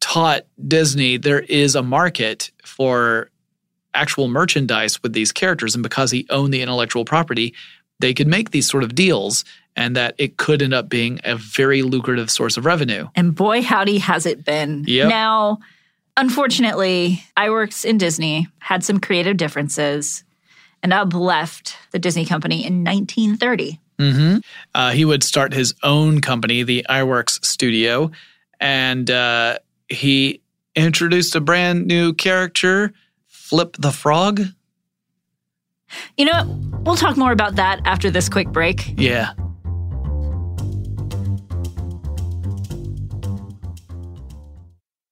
taught 0.00 0.42
Disney 0.68 1.16
there 1.16 1.40
is 1.40 1.74
a 1.74 1.82
market 1.82 2.50
for 2.64 3.30
actual 3.94 4.28
merchandise 4.28 5.02
with 5.02 5.12
these 5.12 5.32
characters. 5.32 5.74
And 5.74 5.82
because 5.82 6.10
he 6.10 6.26
owned 6.30 6.52
the 6.52 6.62
intellectual 6.62 7.04
property, 7.04 7.54
they 8.00 8.14
could 8.14 8.26
make 8.26 8.50
these 8.50 8.68
sort 8.68 8.84
of 8.84 8.94
deals 8.94 9.44
and 9.76 9.96
that 9.96 10.14
it 10.18 10.36
could 10.36 10.60
end 10.60 10.74
up 10.74 10.88
being 10.88 11.20
a 11.24 11.36
very 11.36 11.82
lucrative 11.82 12.30
source 12.30 12.56
of 12.56 12.64
revenue. 12.64 13.08
And 13.14 13.34
boy, 13.34 13.62
howdy, 13.62 13.98
has 13.98 14.26
it 14.26 14.44
been. 14.44 14.84
Yep. 14.86 15.08
Now, 15.08 15.58
unfortunately, 16.16 17.24
Iwerks 17.36 17.88
and 17.88 17.98
Disney 17.98 18.48
had 18.58 18.84
some 18.84 19.00
creative 19.00 19.36
differences, 19.36 20.24
and 20.82 20.92
Ub 20.92 21.14
left 21.14 21.76
the 21.92 21.98
Disney 21.98 22.26
company 22.26 22.66
in 22.66 22.84
1930. 22.84 23.80
Mm-hmm. 23.98 24.38
Uh, 24.74 24.90
he 24.90 25.04
would 25.04 25.22
start 25.22 25.52
his 25.52 25.74
own 25.82 26.20
company, 26.20 26.62
the 26.64 26.84
Iwerks 26.90 27.42
Studio, 27.44 28.10
and 28.60 29.10
uh, 29.10 29.58
he 29.88 30.40
introduced 30.74 31.34
a 31.34 31.40
brand 31.40 31.86
new 31.86 32.12
character, 32.12 32.92
Flip 33.52 33.76
the 33.78 33.92
Frog. 33.92 34.40
You 36.16 36.24
know 36.24 36.32
what? 36.32 36.86
We'll 36.86 36.96
talk 36.96 37.18
more 37.18 37.32
about 37.32 37.56
that 37.56 37.82
after 37.84 38.10
this 38.10 38.30
quick 38.30 38.48
break. 38.48 38.94
Yeah. 38.96 39.32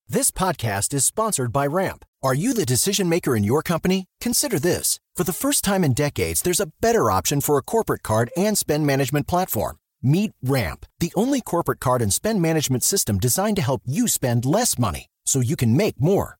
This 0.09 0.31
podcast 0.31 0.95
is 0.95 1.05
sponsored 1.05 1.53
by 1.53 1.67
Ramp. 1.67 2.07
Are 2.23 2.33
you 2.33 2.55
the 2.55 2.65
decision 2.65 3.11
maker 3.11 3.37
in 3.37 3.45
your 3.45 3.63
company? 3.63 4.07
Consider 4.23 4.59
this. 4.59 5.01
For 5.15 5.25
the 5.25 5.35
first 5.35 5.63
time 5.63 5.85
in 5.85 5.93
decades, 5.93 6.41
there's 6.41 6.61
a 6.61 6.73
better 6.81 7.11
option 7.11 7.43
for 7.43 7.59
a 7.59 7.63
corporate 7.63 8.03
card 8.03 8.31
and 8.39 8.57
spend 8.57 8.87
management 8.87 9.27
platform. 9.27 9.77
Meet 10.03 10.33
Ramp, 10.43 10.87
the 10.99 11.13
only 11.15 11.43
corporate 11.43 11.81
card 11.81 12.01
and 12.01 12.11
spend 12.11 12.41
management 12.41 12.85
system 12.85 13.19
designed 13.19 13.57
to 13.57 13.63
help 13.63 13.83
you 13.85 14.09
spend 14.09 14.47
less 14.47 14.79
money 14.79 15.09
so 15.27 15.41
you 15.41 15.57
can 15.57 15.77
make 15.77 16.01
more. 16.01 16.40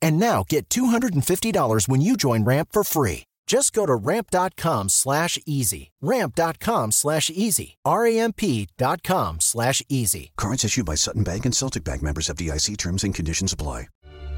And 0.00 0.18
now 0.18 0.44
get 0.48 0.68
$250 0.68 1.88
when 1.88 2.00
you 2.00 2.16
join 2.16 2.44
Ramp 2.44 2.68
for 2.72 2.84
free. 2.84 3.24
Just 3.48 3.72
go 3.72 3.86
to 3.86 3.94
ramp.com 3.94 4.90
slash 4.90 5.38
easy. 5.46 5.90
Ramp.com 6.02 6.92
slash 6.92 7.30
easy. 7.30 7.78
R-A-M-P 7.84 8.68
dot 8.76 9.02
com 9.02 9.40
slash 9.40 9.82
easy. 9.88 10.32
Cards 10.36 10.64
issued 10.64 10.84
by 10.84 10.94
Sutton 10.94 11.24
Bank 11.24 11.46
and 11.46 11.56
Celtic 11.56 11.82
Bank 11.82 12.02
members 12.02 12.28
FDIC 12.28 12.76
terms 12.76 13.04
and 13.04 13.14
conditions 13.14 13.54
apply. 13.54 13.86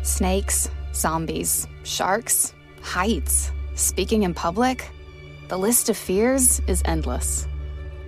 Snakes, 0.03 0.71
zombies, 0.95 1.67
sharks, 1.83 2.55
heights, 2.83 3.51
speaking 3.75 4.23
in 4.23 4.33
public. 4.33 4.89
The 5.49 5.59
list 5.59 5.89
of 5.89 5.97
fears 5.97 6.61
is 6.69 6.81
endless. 6.85 7.49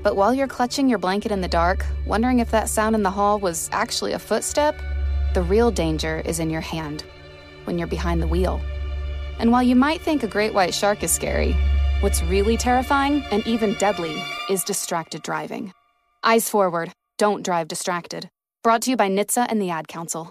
But 0.04 0.14
while 0.14 0.32
you're 0.32 0.46
clutching 0.46 0.88
your 0.88 0.98
blanket 0.98 1.32
in 1.32 1.40
the 1.40 1.48
dark, 1.48 1.84
wondering 2.06 2.38
if 2.38 2.52
that 2.52 2.68
sound 2.68 2.94
in 2.94 3.02
the 3.02 3.10
hall 3.10 3.40
was 3.40 3.68
actually 3.72 4.12
a 4.12 4.20
footstep, 4.20 4.80
the 5.34 5.42
real 5.42 5.72
danger 5.72 6.22
is 6.24 6.38
in 6.38 6.48
your 6.48 6.60
hand 6.60 7.04
when 7.64 7.78
you're 7.78 7.86
behind 7.86 8.22
the 8.22 8.26
wheel. 8.26 8.60
And 9.38 9.50
while 9.50 9.62
you 9.62 9.76
might 9.76 10.00
think 10.00 10.22
a 10.22 10.28
great 10.28 10.54
white 10.54 10.74
shark 10.74 11.02
is 11.02 11.10
scary, 11.10 11.56
what's 12.00 12.22
really 12.22 12.56
terrifying 12.56 13.24
and 13.30 13.46
even 13.46 13.74
deadly 13.74 14.22
is 14.48 14.64
distracted 14.64 15.22
driving. 15.22 15.72
Eyes 16.22 16.48
forward, 16.48 16.92
don't 17.18 17.44
drive 17.44 17.68
distracted. 17.68 18.28
Brought 18.62 18.82
to 18.82 18.90
you 18.90 18.96
by 18.96 19.08
NHTSA 19.08 19.46
and 19.48 19.60
the 19.60 19.70
Ad 19.70 19.88
Council. 19.88 20.30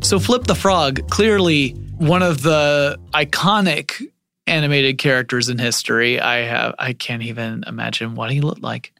So 0.00 0.18
Flip 0.18 0.44
the 0.44 0.54
Frog, 0.54 1.08
clearly 1.10 1.70
one 1.98 2.22
of 2.22 2.42
the 2.42 2.98
iconic 3.12 4.00
animated 4.46 4.98
characters 4.98 5.48
in 5.48 5.58
history. 5.58 6.20
I 6.20 6.38
have 6.38 6.74
I 6.78 6.92
can't 6.92 7.22
even 7.22 7.64
imagine 7.66 8.14
what 8.14 8.30
he 8.30 8.40
looked 8.40 8.62
like. 8.62 8.92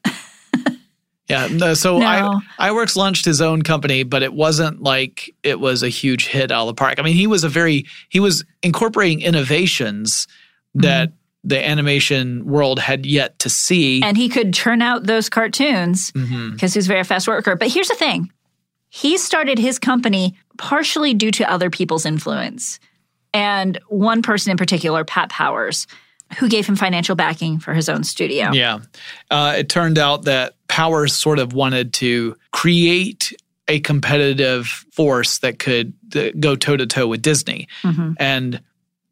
yeah, 1.28 1.48
no, 1.50 1.74
so 1.74 1.98
No. 1.98 2.40
I 2.58 2.68
Iwerks 2.68 2.96
launched 2.96 3.24
his 3.24 3.40
own 3.40 3.62
company, 3.62 4.02
but 4.02 4.22
it 4.22 4.34
wasn't 4.34 4.82
like 4.82 5.34
it 5.42 5.61
was 5.61 5.82
a 5.82 5.88
huge 5.88 6.26
hit 6.26 6.50
out 6.50 6.62
of 6.62 6.66
the 6.68 6.74
park. 6.74 6.98
I 6.98 7.02
mean, 7.02 7.14
he 7.14 7.26
was 7.26 7.44
a 7.44 7.48
very 7.48 7.87
he 8.08 8.20
was 8.20 8.44
incorporating 8.62 9.20
innovations 9.20 10.26
mm-hmm. 10.26 10.80
that 10.82 11.12
the 11.44 11.66
animation 11.66 12.44
world 12.44 12.78
had 12.78 13.06
yet 13.06 13.38
to 13.38 13.48
see. 13.48 14.02
And 14.02 14.16
he 14.16 14.28
could 14.28 14.52
turn 14.52 14.82
out 14.82 15.04
those 15.04 15.28
cartoons 15.28 16.12
mm-hmm. 16.12 16.52
because 16.52 16.74
he's 16.74 16.87
a 16.87 16.88
very 16.88 17.04
fast 17.04 17.26
worker. 17.28 17.56
But 17.56 17.68
here's 17.68 17.88
the 17.88 17.94
thing 17.94 18.30
he 18.90 19.18
started 19.18 19.58
his 19.58 19.78
company 19.78 20.34
partially 20.58 21.14
due 21.14 21.30
to 21.32 21.50
other 21.50 21.70
people's 21.70 22.04
influence. 22.04 22.78
And 23.34 23.78
one 23.88 24.22
person 24.22 24.50
in 24.50 24.56
particular, 24.56 25.04
Pat 25.04 25.28
Powers, 25.30 25.86
who 26.38 26.48
gave 26.48 26.66
him 26.66 26.76
financial 26.76 27.14
backing 27.16 27.58
for 27.58 27.72
his 27.74 27.88
own 27.88 28.04
studio. 28.04 28.52
Yeah. 28.52 28.80
Uh, 29.30 29.54
it 29.58 29.68
turned 29.68 29.98
out 29.98 30.24
that 30.24 30.54
Powers 30.68 31.14
sort 31.14 31.38
of 31.38 31.52
wanted 31.54 31.92
to 31.94 32.36
create 32.50 33.32
a 33.68 33.80
competitive 33.80 34.66
force 34.92 35.38
that 35.38 35.58
could 35.58 35.92
uh, 36.16 36.30
go 36.40 36.56
toe 36.56 36.76
to 36.76 36.86
toe 36.86 37.06
with 37.06 37.22
Disney. 37.22 37.68
Mhm. 37.82 38.16
And 38.18 38.60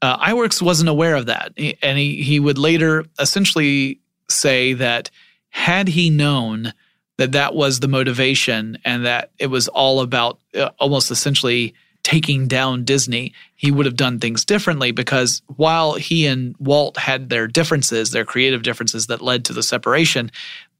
uh, 0.03 0.19
Iwerks 0.19 0.61
wasn't 0.63 0.89
aware 0.89 1.15
of 1.15 1.27
that. 1.27 1.53
He- 1.57 1.77
And 1.83 1.99
he, 1.99 2.23
he 2.23 2.41
would 2.41 2.59
later 2.59 3.05
essentially 3.19 4.01
say 4.29 4.73
that 4.75 5.11
had 5.51 5.89
he 5.89 6.11
known 6.11 6.73
that 7.19 7.33
that 7.33 7.55
was 7.55 7.81
the 7.81 7.89
motivation 7.89 8.79
and 8.85 9.07
that 9.07 9.31
it 9.39 9.47
was 9.47 9.69
all 9.69 10.01
about 10.01 10.39
uh, 10.55 10.71
almost 10.79 11.11
essentially 11.11 11.75
taking 12.03 12.47
down 12.47 12.85
Disney, 12.85 13.33
he 13.57 13.73
would 13.73 13.85
have 13.85 13.97
done 13.97 14.21
things 14.21 14.45
differently 14.45 14.93
because 14.93 15.43
while 15.57 15.95
he 15.95 16.27
and 16.27 16.55
Walt 16.61 16.97
had 16.97 17.31
their 17.31 17.49
differences, 17.49 18.13
their 18.13 18.25
creative 18.25 18.63
differences 18.63 19.09
that 19.09 19.21
led 19.21 19.45
to 19.47 19.53
the 19.53 19.63
separation, 19.63 20.31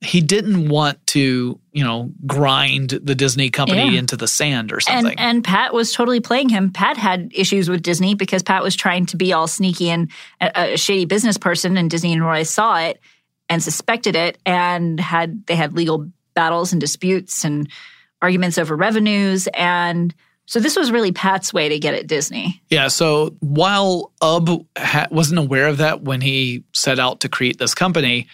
he 0.03 0.21
didn't 0.21 0.69
want 0.69 1.05
to, 1.09 1.59
you 1.73 1.83
know, 1.83 2.13
grind 2.27 2.91
the 2.91 3.17
Disney 3.17 3.51
company 3.51 3.93
Yeah. 3.93 3.99
into 3.99 4.17
the 4.17 4.29
sand 4.29 4.73
or 4.73 4.79
something. 4.79 5.19
And 5.19 5.37
and 5.37 5.45
Pat 5.45 5.75
was 5.75 5.93
totally 5.93 6.21
playing 6.21 6.51
him. 6.51 6.71
Pat 6.71 6.97
had 6.97 7.33
issues 7.35 7.69
with 7.69 7.83
Disney 7.83 8.15
because 8.15 8.45
Pat 8.45 8.63
was 8.63 8.77
trying 8.77 9.07
to 9.07 9.17
be 9.17 9.33
all 9.33 9.49
sneaky 9.49 9.91
and 9.91 10.11
a, 10.41 10.75
a 10.75 10.77
shady 10.77 11.07
business 11.07 11.39
person, 11.39 11.77
and 11.77 11.91
Disney 11.91 12.13
and 12.13 12.23
Roy 12.25 12.45
saw 12.45 12.79
it 12.79 13.01
and 13.49 13.61
suspected 13.63 14.15
it, 14.15 14.39
and 14.47 15.01
had 15.01 15.47
they 15.47 15.57
had 15.57 15.73
legal 15.73 16.09
battles 16.37 16.71
and 16.71 16.81
disputes 16.81 17.45
and 17.45 17.69
arguments 18.23 18.59
over 18.59 18.77
revenues, 18.77 19.49
and 19.55 20.15
so 20.47 20.61
this 20.61 20.77
was 20.77 20.93
really 20.93 21.11
Pat's 21.11 21.53
way 21.53 21.69
to 21.69 21.79
get 21.79 21.95
at 21.95 22.07
Disney. 22.07 22.63
Yeah. 22.71 22.87
So 22.87 23.35
while 23.41 24.13
Ub 24.23 24.65
ha- 24.79 25.09
wasn't 25.11 25.41
aware 25.41 25.67
of 25.67 25.79
that 25.79 26.03
when 26.03 26.21
he 26.21 26.63
set 26.73 27.01
out 27.01 27.21
to 27.21 27.29
create 27.29 27.59
this 27.59 27.75
company, 27.75 28.29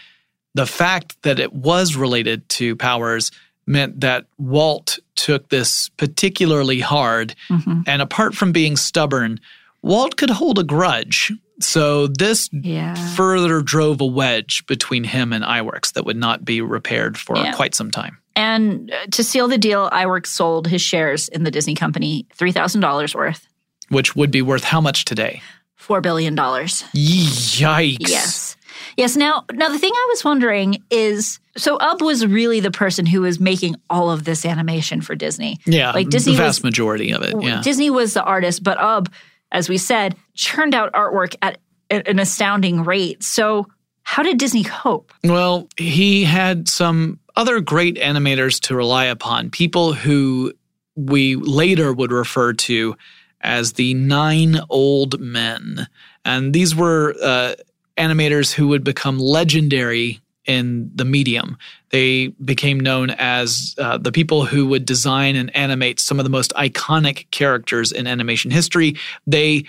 the 0.55 0.67
fact 0.67 1.17
that 1.23 1.41
it 1.41 1.55
was 1.55 1.97
related 1.97 2.47
to 2.51 2.77
Powers 2.77 3.31
meant 3.67 4.01
that 4.01 4.27
Walt 4.37 4.99
took 5.15 5.49
this 5.49 5.89
particularly 5.91 6.81
hard. 6.81 7.35
Mm-hmm. 7.49 7.83
And 7.87 8.03
apart 8.03 8.35
from 8.35 8.53
being 8.53 8.77
stubborn, 8.77 9.41
Walt 9.81 10.17
could 10.17 10.31
hold 10.31 10.59
a 10.59 10.65
grudge. 10.65 11.33
So 11.61 12.07
this 12.07 12.49
Yeah. 12.53 12.95
further 13.15 13.61
drove 13.63 14.01
a 14.01 14.07
wedge 14.07 14.65
between 14.67 15.05
him 15.05 15.33
and 15.33 15.45
Iwerks 15.45 15.93
that 15.93 16.05
would 16.07 16.17
not 16.17 16.45
be 16.45 16.61
repaired 16.61 17.17
for 17.19 17.37
Yeah. 17.37 17.53
quite 17.53 17.75
some 17.75 17.91
time. 17.91 18.19
And 18.35 18.91
uh, 18.91 19.07
to 19.13 19.23
seal 19.23 19.47
the 19.49 19.59
deal, 19.59 19.91
Iwerks 19.91 20.29
sold 20.29 20.67
his 20.67 20.81
shares 20.83 21.29
in 21.29 21.45
the 21.45 21.51
Disney 21.51 21.75
company, 21.75 22.27
$3,000 22.37 23.15
worth, 23.15 23.47
Which 23.91 24.17
would 24.17 24.31
be 24.31 24.41
worth 24.43 24.65
how 24.65 24.81
much 24.81 25.05
today? 25.05 25.43
$4 25.79 26.01
billion. 26.03 26.35
Yikes. 26.37 27.99
Yes. 28.01 28.57
Yes. 28.97 29.17
Now, 29.17 29.45
now 29.53 29.69
the 29.69 29.79
thing 29.79 29.93
I 29.95 30.07
was 30.11 30.25
wondering 30.25 30.79
is 30.91 31.39
so 31.57 31.77
Ub 31.77 32.01
was 32.03 32.27
really 32.27 32.61
the 32.61 32.71
person 32.71 33.05
who 33.07 33.21
was 33.23 33.39
making 33.39 33.77
all 33.91 34.11
of 34.11 34.25
this 34.25 34.45
animation 34.47 35.01
for 35.03 35.15
Disney. 35.15 35.59
Yeah. 35.67 35.93
Like 35.93 36.09
Disney 36.09 36.33
the 36.33 36.39
vast 36.39 36.61
was, 36.61 36.65
majority 36.65 37.13
of 37.13 37.23
it. 37.23 37.35
Yeah. 37.43 37.61
Disney 37.63 37.91
was 37.91 38.15
the 38.15 38.23
artist, 38.23 38.63
but 38.65 38.79
Ub, 38.79 39.11
as 39.51 39.69
we 39.69 39.77
said, 39.77 40.17
churned 40.35 40.75
out 40.75 40.93
artwork 40.93 41.35
at 41.43 41.59
an 41.91 42.19
astounding 42.19 42.85
rate. 42.85 43.23
So 43.23 43.67
how 44.03 44.23
did 44.23 44.39
Disney 44.39 44.65
cope? 44.65 45.13
Well, 45.25 45.69
he 45.77 46.25
had 46.25 46.69
some 46.69 47.21
other 47.37 47.61
great 47.61 47.97
animators 47.97 48.61
to 48.63 48.77
rely 48.77 49.07
upon, 49.07 49.51
people 49.51 49.93
who 49.93 50.53
we 50.97 51.37
later 51.37 51.93
would 51.93 52.13
refer 52.13 52.53
to 52.53 52.97
as 53.41 53.75
the 53.75 53.95
nine 53.95 54.61
old 54.69 55.19
men. 55.21 55.89
And 56.25 56.53
these 56.53 56.75
were 56.75 57.15
uh, 57.23 57.55
animators 57.97 58.53
who 58.53 58.69
would 58.69 58.85
become 58.85 59.19
legendary 59.19 60.21
in 60.45 60.91
the 60.95 61.05
medium. 61.05 61.57
They 61.91 62.29
became 62.45 62.81
known 62.81 63.11
as 63.11 63.75
uh, 63.79 63.99
the 63.99 64.13
people 64.13 64.45
who 64.45 64.67
would 64.67 64.85
design 64.85 65.37
and 65.37 65.55
animate 65.57 66.01
some 66.01 66.19
of 66.19 66.25
the 66.25 66.31
most 66.31 66.53
iconic 66.57 67.31
characters 67.31 67.93
in 67.93 68.07
animation 68.07 68.51
history. 68.51 68.97
They, 69.27 69.65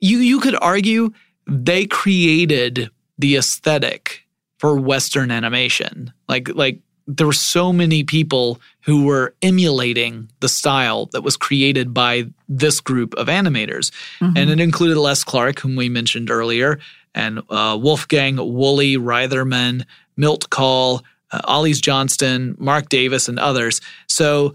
you, 0.00 0.18
you 0.18 0.40
could 0.40 0.56
argue, 0.60 1.12
they 1.46 1.86
created 1.86 2.90
the 3.18 3.36
aesthetic 3.36 4.26
for 4.58 4.76
Western 4.76 5.30
animation. 5.30 6.12
Like, 6.28 6.48
like 6.54 6.80
there 7.06 7.26
were 7.26 7.32
so 7.32 7.72
many 7.72 8.04
people 8.04 8.60
who 8.82 9.04
were 9.04 9.34
emulating 9.40 10.28
the 10.40 10.48
style 10.48 11.06
that 11.12 11.22
was 11.22 11.36
created 11.36 11.94
by 11.94 12.26
this 12.48 12.80
group 12.80 13.14
of 13.14 13.28
animators. 13.28 13.90
Mm-hmm. 14.20 14.36
And 14.36 14.50
it 14.50 14.60
included 14.60 14.98
Les 14.98 15.24
Clark, 15.24 15.58
whom 15.60 15.74
we 15.74 15.88
mentioned 15.88 16.30
earlier, 16.30 16.78
and 17.14 17.40
uh, 17.50 17.78
Wolfgang 17.80 18.36
Woolie 18.36 18.98
Reitherman, 18.98 19.84
Milt 20.16 20.50
Kahl, 20.50 21.02
uh, 21.30 21.40
Ollie's 21.44 21.80
Johnston, 21.80 22.56
Marc 22.58 22.88
Davis, 22.88 23.28
and 23.28 23.38
others. 23.38 23.80
So 24.06 24.54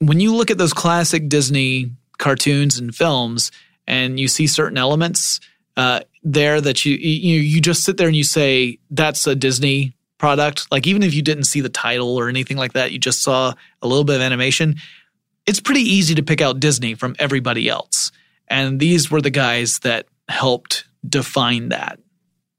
when 0.00 0.20
you 0.20 0.34
look 0.34 0.50
at 0.50 0.58
those 0.58 0.72
classic 0.72 1.28
Disney 1.28 1.90
cartoons 2.18 2.78
and 2.78 2.94
films 2.94 3.50
and 3.88 4.20
you 4.20 4.28
see 4.28 4.46
certain 4.46 4.78
elements 4.78 5.40
uh, 5.76 6.00
there 6.22 6.60
that 6.60 6.84
you, 6.84 6.94
you 6.94 7.40
you 7.40 7.60
just 7.60 7.82
sit 7.82 7.96
there 7.96 8.06
and 8.06 8.16
you 8.16 8.22
say 8.22 8.78
that's 8.90 9.26
a 9.26 9.34
Disney 9.34 9.94
product. 10.18 10.66
Like 10.70 10.86
even 10.86 11.02
if 11.02 11.14
you 11.14 11.22
didn't 11.22 11.44
see 11.44 11.60
the 11.60 11.68
title 11.68 12.16
or 12.16 12.28
anything 12.28 12.56
like 12.56 12.74
that, 12.74 12.92
you 12.92 12.98
just 12.98 13.22
saw 13.22 13.54
a 13.82 13.88
little 13.88 14.04
bit 14.04 14.16
of 14.16 14.22
animation. 14.22 14.76
It's 15.46 15.60
pretty 15.60 15.80
easy 15.80 16.14
to 16.16 16.22
pick 16.22 16.40
out 16.40 16.60
Disney 16.60 16.94
from 16.94 17.16
everybody 17.18 17.68
else. 17.68 18.12
And 18.48 18.78
these 18.78 19.10
were 19.10 19.22
the 19.22 19.30
guys 19.30 19.78
that 19.80 20.06
helped 20.28 20.84
define 21.08 21.70
that. 21.70 21.98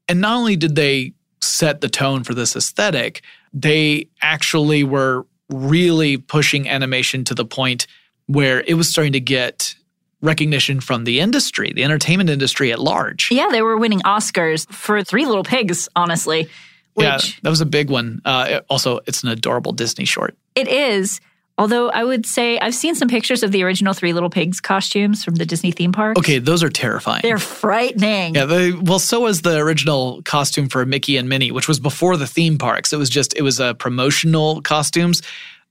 And 0.08 0.20
not 0.20 0.36
only 0.36 0.56
did 0.56 0.74
they 0.74 1.12
set 1.40 1.80
the 1.80 1.88
tone 1.88 2.24
for 2.24 2.34
this 2.34 2.56
aesthetic, 2.56 3.22
they 3.52 4.08
actually 4.22 4.82
were 4.82 5.26
really 5.50 6.16
pushing 6.16 6.68
animation 6.68 7.24
to 7.24 7.34
the 7.34 7.44
point 7.44 7.86
where 8.26 8.62
it 8.66 8.74
was 8.74 8.88
starting 8.88 9.12
to 9.12 9.20
get 9.20 9.74
recognition 10.22 10.80
from 10.80 11.04
the 11.04 11.20
industry, 11.20 11.72
the 11.74 11.84
entertainment 11.84 12.30
industry 12.30 12.72
at 12.72 12.78
large. 12.78 13.28
Yeah, 13.30 13.48
they 13.50 13.62
were 13.62 13.76
winning 13.76 14.00
Oscars 14.00 14.70
for 14.72 15.02
Three 15.02 15.26
Little 15.26 15.44
Pigs, 15.44 15.88
honestly. 15.96 16.48
Which 16.94 17.06
yeah, 17.06 17.18
that 17.42 17.50
was 17.50 17.60
a 17.60 17.66
big 17.66 17.88
one. 17.88 18.20
Uh, 18.24 18.60
also, 18.68 19.00
it's 19.06 19.22
an 19.22 19.28
adorable 19.28 19.72
Disney 19.72 20.04
short. 20.04 20.36
It 20.54 20.68
is. 20.68 21.20
Although 21.60 21.90
I 21.90 22.04
would 22.04 22.24
say 22.24 22.58
I've 22.58 22.74
seen 22.74 22.94
some 22.94 23.08
pictures 23.08 23.42
of 23.42 23.52
the 23.52 23.62
original 23.62 23.92
Three 23.92 24.14
Little 24.14 24.30
Pigs 24.30 24.62
costumes 24.62 25.22
from 25.22 25.34
the 25.34 25.44
Disney 25.44 25.72
theme 25.72 25.92
park. 25.92 26.18
Okay, 26.18 26.38
those 26.38 26.62
are 26.62 26.70
terrifying. 26.70 27.20
They're 27.22 27.38
frightening. 27.38 28.34
Yeah, 28.34 28.46
they, 28.46 28.72
well, 28.72 28.98
so 28.98 29.20
was 29.20 29.42
the 29.42 29.58
original 29.58 30.22
costume 30.22 30.70
for 30.70 30.86
Mickey 30.86 31.18
and 31.18 31.28
Minnie, 31.28 31.52
which 31.52 31.68
was 31.68 31.78
before 31.78 32.16
the 32.16 32.26
theme 32.26 32.56
parks. 32.56 32.94
It 32.94 32.96
was 32.96 33.10
just 33.10 33.36
it 33.36 33.42
was 33.42 33.60
a 33.60 33.74
promotional 33.74 34.62
costumes, 34.62 35.20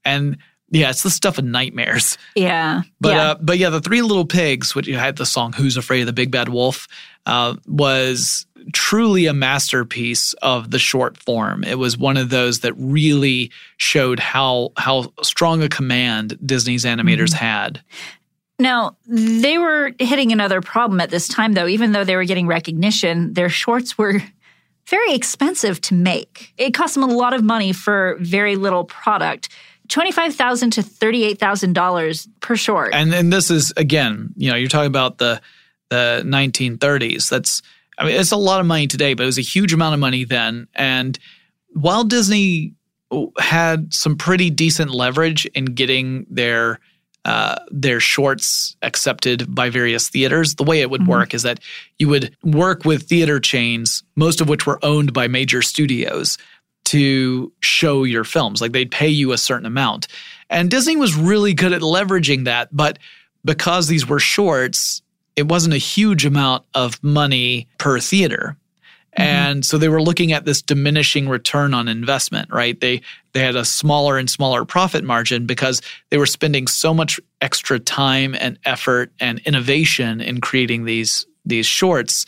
and 0.06 0.38
yeah, 0.72 0.90
it's 0.90 1.04
the 1.04 1.10
stuff 1.10 1.38
of 1.38 1.46
nightmares. 1.46 2.18
Yeah, 2.36 2.84
but 3.02 3.10
yeah. 3.10 3.32
Uh, 3.32 3.36
but 3.42 3.58
yeah, 3.58 3.70
the 3.70 3.82
Three 3.82 4.02
Little 4.02 4.26
Pigs, 4.26 4.76
which 4.76 4.88
had 4.88 5.18
the 5.18 5.26
song 5.26 5.54
"Who's 5.54 5.78
Afraid 5.78 6.02
of 6.02 6.06
the 6.08 6.14
Big 6.14 6.32
Bad 6.32 6.50
Wolf," 6.50 6.88
uh, 7.26 7.56
was 7.68 8.46
truly 8.74 9.26
a 9.26 9.34
masterpiece 9.34 10.34
of 10.42 10.72
the 10.72 10.80
short 10.80 11.18
form. 11.18 11.64
It 11.64 11.78
was 11.78 11.98
one 11.98 12.18
of 12.18 12.30
those 12.30 12.60
that 12.60 12.74
really 12.74 13.52
showed 13.78 14.20
how 14.20 14.72
how 14.78 15.14
strong 15.22 15.64
a 15.64 15.70
command 15.70 16.38
Disney's 16.46 16.86
animators 16.86 17.30
mm-hmm. 17.30 17.46
had. 17.46 17.84
Now, 18.62 18.98
they 19.08 19.58
were 19.58 19.94
hitting 20.00 20.34
another 20.34 20.60
problem 20.60 21.00
at 21.00 21.10
this 21.10 21.28
time 21.30 21.54
though, 21.54 21.68
even 21.68 21.94
though 21.94 22.04
they 22.04 22.16
were 22.16 22.26
getting 22.26 22.46
recognition, 22.46 23.34
their 23.34 23.50
shorts 23.50 23.98
were 23.98 24.22
very 24.90 25.14
expensive 25.14 25.80
to 25.82 25.94
make. 25.94 26.54
It 26.58 26.74
cost 26.74 26.96
them 26.96 27.04
a 27.04 27.08
lot 27.08 27.34
of 27.34 27.44
money 27.44 27.72
for 27.72 28.18
very 28.20 28.56
little 28.56 28.84
product. 28.84 29.50
25,000 29.89 30.71
to 30.71 30.82
$38,000 30.82 32.28
per 32.39 32.56
short. 32.56 32.93
And 32.93 33.13
and 33.13 33.34
this 33.34 33.52
is 33.52 33.73
again, 33.75 34.34
you 34.36 34.49
know, 34.49 34.56
you're 34.56 34.69
talking 34.69 34.88
about 34.88 35.17
the 35.17 35.41
the 35.89 36.21
1930s. 36.25 37.30
That's 37.30 37.62
I 37.97 38.06
mean, 38.06 38.15
it's 38.15 38.32
a 38.32 38.38
lot 38.38 38.62
of 38.62 38.65
money 38.65 38.88
today, 38.88 39.13
but 39.13 39.23
it 39.23 39.25
was 39.25 39.38
a 39.38 39.41
huge 39.41 39.73
amount 39.73 39.93
of 39.93 39.99
money 39.99 40.23
then. 40.23 40.67
And 40.75 41.19
while 41.73 42.04
Disney 42.04 42.75
had 43.39 43.93
some 43.93 44.15
pretty 44.15 44.49
decent 44.49 44.91
leverage 44.91 45.45
in 45.47 45.65
getting 45.65 46.25
their 46.30 46.80
uh, 47.25 47.56
their 47.69 47.99
shorts 47.99 48.78
accepted 48.82 49.54
by 49.54 49.69
various 49.69 50.10
theaters. 50.10 50.56
The 50.56 50.63
way 50.63 50.82
it 50.82 50.89
would 50.89 51.02
mm-hmm. 51.02 51.12
work 51.12 51.34
is 51.34 51.43
that 51.43 51.60
you 51.97 52.08
would 52.08 52.36
work 52.43 52.86
with 52.86 53.04
theater 53.04 53.41
chains, 53.41 54.04
most 54.15 54.39
of 54.39 54.47
which 54.47 54.65
were 54.65 54.80
owned 54.84 55.12
by 55.12 55.28
major 55.28 55.62
studios, 55.62 56.38
to 56.89 57.52
show 57.60 58.04
your 58.04 58.23
films. 58.23 58.62
Like 58.62 58.71
they'd 58.71 58.91
pay 58.91 59.10
you 59.10 59.32
a 59.32 59.38
certain 59.38 59.65
amount. 59.65 60.08
And 60.49 60.71
Disney 60.71 60.95
was 60.95 61.15
really 61.15 61.54
good 61.54 61.73
at 61.73 61.82
leveraging 61.82 62.45
that. 62.45 62.69
But 62.75 62.97
because 63.45 63.88
these 63.88 64.08
were 64.08 64.19
shorts, 64.19 65.02
it 65.36 65.47
wasn't 65.47 65.75
a 65.75 65.78
huge 65.78 66.25
amount 66.25 66.65
of 66.73 67.02
money 67.04 67.67
per 67.78 67.99
theater. 67.99 68.58
Mm-hmm. 69.17 69.21
And 69.21 69.65
so 69.65 69.78
they 69.78 69.89
were 69.89 70.02
looking 70.02 70.32
at 70.32 70.45
this 70.45 70.62
diminishing 70.62 71.30
return 71.30 71.73
on 71.73 71.88
investment, 71.88 72.49
right? 72.52 72.80
They 72.80 73.02
they 73.34 73.41
had 73.41 73.56
a 73.56 73.65
smaller 73.65 74.17
and 74.17 74.30
smaller 74.30 74.65
profit 74.65 75.04
margin 75.04 75.45
because 75.45 75.82
they 76.10 76.17
were 76.17 76.25
spending 76.25 76.67
so 76.67 76.93
much 76.93 77.19
extra 77.41 77.80
time 77.80 78.36
and 78.39 78.58
effort 78.65 79.12
and 79.19 79.39
innovation 79.45 80.21
in 80.21 80.41
creating 80.41 80.86
these 80.86 81.25
these 81.45 81.65
shorts 81.65 82.25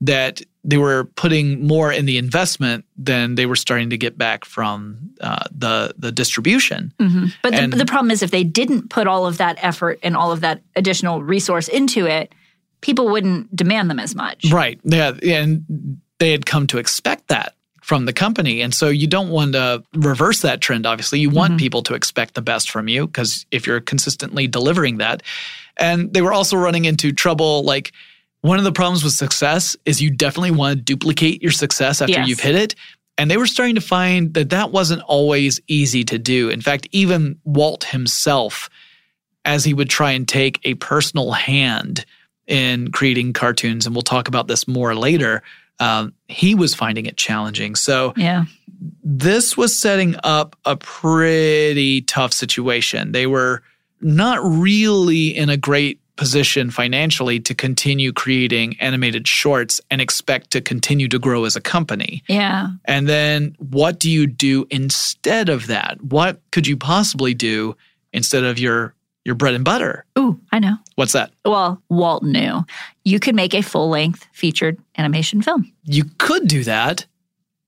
that 0.00 0.42
they 0.64 0.78
were 0.78 1.04
putting 1.16 1.66
more 1.66 1.92
in 1.92 2.06
the 2.06 2.16
investment 2.16 2.86
than 2.96 3.34
they 3.34 3.44
were 3.44 3.56
starting 3.56 3.90
to 3.90 3.98
get 3.98 4.16
back 4.16 4.44
from 4.44 5.10
uh, 5.20 5.44
the 5.50 5.94
the 5.98 6.10
distribution. 6.10 6.92
Mm-hmm. 6.98 7.26
But 7.42 7.54
the, 7.54 7.76
the 7.76 7.86
problem 7.86 8.10
is, 8.10 8.22
if 8.22 8.30
they 8.30 8.44
didn't 8.44 8.88
put 8.88 9.06
all 9.06 9.26
of 9.26 9.36
that 9.38 9.58
effort 9.60 9.98
and 10.02 10.16
all 10.16 10.32
of 10.32 10.40
that 10.40 10.62
additional 10.74 11.22
resource 11.22 11.68
into 11.68 12.06
it, 12.06 12.32
people 12.80 13.08
wouldn't 13.08 13.54
demand 13.54 13.90
them 13.90 14.00
as 14.00 14.14
much. 14.14 14.50
Right. 14.50 14.80
Yeah. 14.84 15.12
And 15.22 16.00
they 16.18 16.32
had 16.32 16.46
come 16.46 16.66
to 16.68 16.78
expect 16.78 17.28
that 17.28 17.54
from 17.82 18.06
the 18.06 18.14
company. 18.14 18.62
And 18.62 18.72
so 18.72 18.88
you 18.88 19.06
don't 19.06 19.28
want 19.28 19.52
to 19.52 19.84
reverse 19.94 20.40
that 20.40 20.62
trend, 20.62 20.86
obviously. 20.86 21.20
You 21.20 21.28
want 21.28 21.52
mm-hmm. 21.52 21.58
people 21.58 21.82
to 21.82 21.94
expect 21.94 22.34
the 22.34 22.40
best 22.40 22.70
from 22.70 22.88
you 22.88 23.06
because 23.06 23.44
if 23.50 23.66
you're 23.66 23.80
consistently 23.80 24.46
delivering 24.46 24.98
that. 24.98 25.22
And 25.76 26.14
they 26.14 26.22
were 26.22 26.32
also 26.32 26.56
running 26.56 26.86
into 26.86 27.12
trouble 27.12 27.62
like, 27.64 27.92
one 28.44 28.58
of 28.58 28.64
the 28.64 28.72
problems 28.72 29.02
with 29.02 29.14
success 29.14 29.74
is 29.86 30.02
you 30.02 30.10
definitely 30.10 30.50
want 30.50 30.76
to 30.76 30.82
duplicate 30.82 31.40
your 31.40 31.50
success 31.50 32.02
after 32.02 32.12
yes. 32.12 32.28
you've 32.28 32.40
hit 32.40 32.54
it. 32.54 32.74
And 33.16 33.30
they 33.30 33.38
were 33.38 33.46
starting 33.46 33.74
to 33.76 33.80
find 33.80 34.34
that 34.34 34.50
that 34.50 34.70
wasn't 34.70 35.00
always 35.04 35.60
easy 35.66 36.04
to 36.04 36.18
do. 36.18 36.50
In 36.50 36.60
fact, 36.60 36.86
even 36.92 37.38
Walt 37.44 37.84
himself, 37.84 38.68
as 39.46 39.64
he 39.64 39.72
would 39.72 39.88
try 39.88 40.10
and 40.10 40.28
take 40.28 40.60
a 40.64 40.74
personal 40.74 41.32
hand 41.32 42.04
in 42.46 42.92
creating 42.92 43.32
cartoons, 43.32 43.86
and 43.86 43.94
we'll 43.94 44.02
talk 44.02 44.28
about 44.28 44.46
this 44.46 44.68
more 44.68 44.94
later, 44.94 45.42
um, 45.80 46.12
he 46.28 46.54
was 46.54 46.74
finding 46.74 47.06
it 47.06 47.16
challenging. 47.16 47.74
So, 47.74 48.12
yeah. 48.14 48.44
this 49.02 49.56
was 49.56 49.74
setting 49.74 50.16
up 50.22 50.54
a 50.66 50.76
pretty 50.76 52.02
tough 52.02 52.34
situation. 52.34 53.12
They 53.12 53.26
were 53.26 53.62
not 54.02 54.40
really 54.42 55.34
in 55.34 55.48
a 55.48 55.56
great 55.56 55.98
position 56.16 56.70
financially 56.70 57.40
to 57.40 57.54
continue 57.54 58.12
creating 58.12 58.76
animated 58.80 59.26
shorts 59.26 59.80
and 59.90 60.00
expect 60.00 60.50
to 60.52 60.60
continue 60.60 61.08
to 61.08 61.18
grow 61.18 61.44
as 61.44 61.56
a 61.56 61.60
company. 61.60 62.22
Yeah. 62.28 62.68
And 62.84 63.08
then 63.08 63.56
what 63.58 63.98
do 63.98 64.10
you 64.10 64.26
do 64.26 64.66
instead 64.70 65.48
of 65.48 65.66
that? 65.66 66.00
What 66.02 66.40
could 66.52 66.66
you 66.66 66.76
possibly 66.76 67.34
do 67.34 67.76
instead 68.12 68.44
of 68.44 68.58
your 68.58 68.94
your 69.24 69.34
bread 69.34 69.54
and 69.54 69.64
butter? 69.64 70.04
Ooh, 70.18 70.38
I 70.52 70.58
know. 70.58 70.76
What's 70.96 71.12
that? 71.12 71.32
Well, 71.44 71.82
Walt 71.88 72.22
knew. 72.22 72.64
You 73.04 73.18
could 73.18 73.34
make 73.34 73.54
a 73.54 73.62
full-length 73.62 74.26
featured 74.32 74.78
animation 74.98 75.42
film. 75.42 75.72
You 75.84 76.04
could 76.18 76.46
do 76.46 76.62
that, 76.64 77.06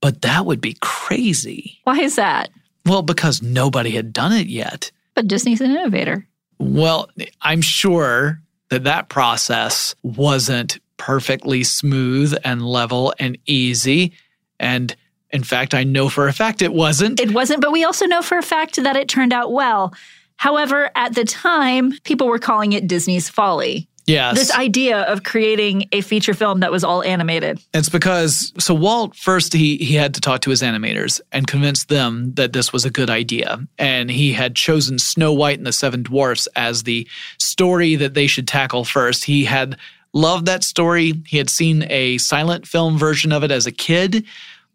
but 0.01 0.23
that 0.23 0.47
would 0.47 0.61
be 0.61 0.77
crazy. 0.81 1.81
Why 1.85 1.99
is 1.99 2.17
that? 2.17 2.51
Well, 2.85 3.03
because 3.03 3.43
nobody 3.43 3.91
had 3.91 4.13
done 4.13 4.33
it 4.33 4.47
yet. 4.47 4.93
But 5.15 5.29
Disney's 5.29 5.61
an 5.61 5.71
innovator. 5.71 6.27
Well, 6.59 7.09
I'm 7.43 7.63
sure 7.63 8.41
that 8.69 8.85
that 8.85 9.09
process 9.09 9.95
wasn't 10.03 10.79
perfectly 10.97 11.63
smooth 11.63 12.37
and 12.45 12.67
level 12.67 13.15
and 13.19 13.39
easy. 13.47 14.13
And 14.59 14.95
in 15.31 15.45
fact, 15.45 15.75
I 15.75 15.85
know 15.85 16.09
for 16.09 16.29
a 16.29 16.33
fact 16.33 16.63
it 16.63 16.73
wasn't. 16.73 17.21
It 17.21 17.33
wasn't, 17.33 17.61
but 17.61 17.73
we 17.73 17.85
also 17.85 18.07
know 18.07 18.23
for 18.23 18.39
a 18.39 18.43
fact 18.43 18.77
that 18.83 18.97
it 18.97 19.09
turned 19.09 19.33
out 19.33 19.53
well. 19.53 19.95
However, 20.37 20.91
at 20.95 21.15
the 21.15 21.25
time, 21.25 21.93
people 22.05 22.27
were 22.27 22.39
calling 22.39 22.73
it 22.73 22.87
Disney's 22.87 23.29
folly. 23.29 23.89
Yes. 24.07 24.39
This 24.39 24.55
idea 24.55 25.01
of 25.03 25.25
creating 25.25 25.89
a 25.91 26.01
feature 26.01 26.33
film 26.33 26.61
that 26.61 26.71
was 26.71 26.85
all 26.85 27.03
animated. 27.03 27.61
It's 27.75 27.89
because 27.89 28.53
so 28.57 28.73
Walt 28.73 29.17
first 29.17 29.53
he 29.53 29.77
he 29.79 29.95
had 29.95 30.15
to 30.15 30.21
talk 30.21 30.43
to 30.43 30.51
his 30.51 30.63
animators 30.63 31.21
and 31.33 31.47
convince 31.47 31.85
them 31.85 32.33
that 32.35 32.53
this 32.53 32.73
was 32.73 32.85
a 32.85 32.91
good 32.91 33.11
idea. 33.11 33.59
And 33.79 34.09
he 34.09 34.33
had 34.33 34.55
chosen 34.55 35.01
Snow 35.01 35.33
White 35.33 35.59
and 35.59 35.67
the 35.67 35.73
Seven 35.73 36.05
Dwarfs 36.05 36.47
as 36.55 36.85
the 36.85 37.09
story 37.39 37.97
that 37.97 38.15
they 38.15 38.29
should 38.29 38.47
tackle 38.47 38.85
first. 38.85 39.25
He 39.25 39.45
had 39.45 39.77
loved 40.13 40.47
that 40.47 40.63
story. 40.63 41.15
He 41.27 41.39
had 41.39 41.51
seen 41.51 41.85
a 41.91 42.19
silent 42.19 42.67
film 42.67 42.99
version 42.99 43.33
of 43.33 43.43
it 43.43 43.51
as 43.51 43.67
a 43.67 43.73
kid. 43.73 44.25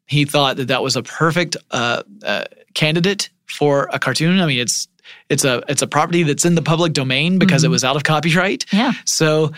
He 0.08 0.26
thought 0.26 0.58
that 0.58 0.68
that 0.68 0.84
was 0.84 0.98
a 0.98 1.04
perfect 1.04 1.56
uh, 1.72 2.04
uh, 2.22 2.44
candidate 2.74 3.30
for 3.46 3.90
a 3.94 4.00
cartoon. 4.00 4.40
I 4.42 4.46
mean, 4.46 4.60
it's 4.60 4.88
it's 5.30 5.43
a 5.43 5.64
it's 5.68 5.82
a 5.82 5.88
property 5.88 6.24
that's 6.24 6.45
in 6.45 6.56
the 6.56 6.62
public 6.62 6.93
domain 6.93 7.39
because 7.39 7.62
mm-hmm. 7.62 7.68
it 7.68 7.72
was 7.72 7.84
out 7.84 7.95
of 7.95 8.04
copyright. 8.04 8.66
Yeah. 8.72 8.93
So 9.06 9.52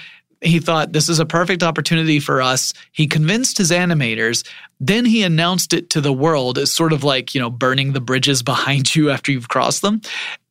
he 0.43 0.59
thought 0.59 0.93
this 0.93 1.09
is 1.09 1.19
a 1.19 1.25
perfect 1.25 1.63
opportunity 1.63 2.19
for 2.19 2.41
us. 2.41 2.73
He 2.91 3.07
convinced 3.07 3.57
his 3.57 3.71
animators. 3.71 4.45
Then 4.79 5.05
he 5.05 5.23
announced 5.23 5.73
it 5.73 5.89
to 5.91 6.01
the 6.01 6.13
world 6.13 6.57
as 6.57 6.71
sort 6.71 6.93
of 6.93 7.03
like, 7.03 7.33
you 7.33 7.41
know, 7.41 7.49
burning 7.49 7.93
the 7.93 8.01
bridges 8.01 8.43
behind 8.43 8.93
you 8.95 9.09
after 9.09 9.31
you've 9.31 9.47
crossed 9.47 9.81
them. 9.81 10.01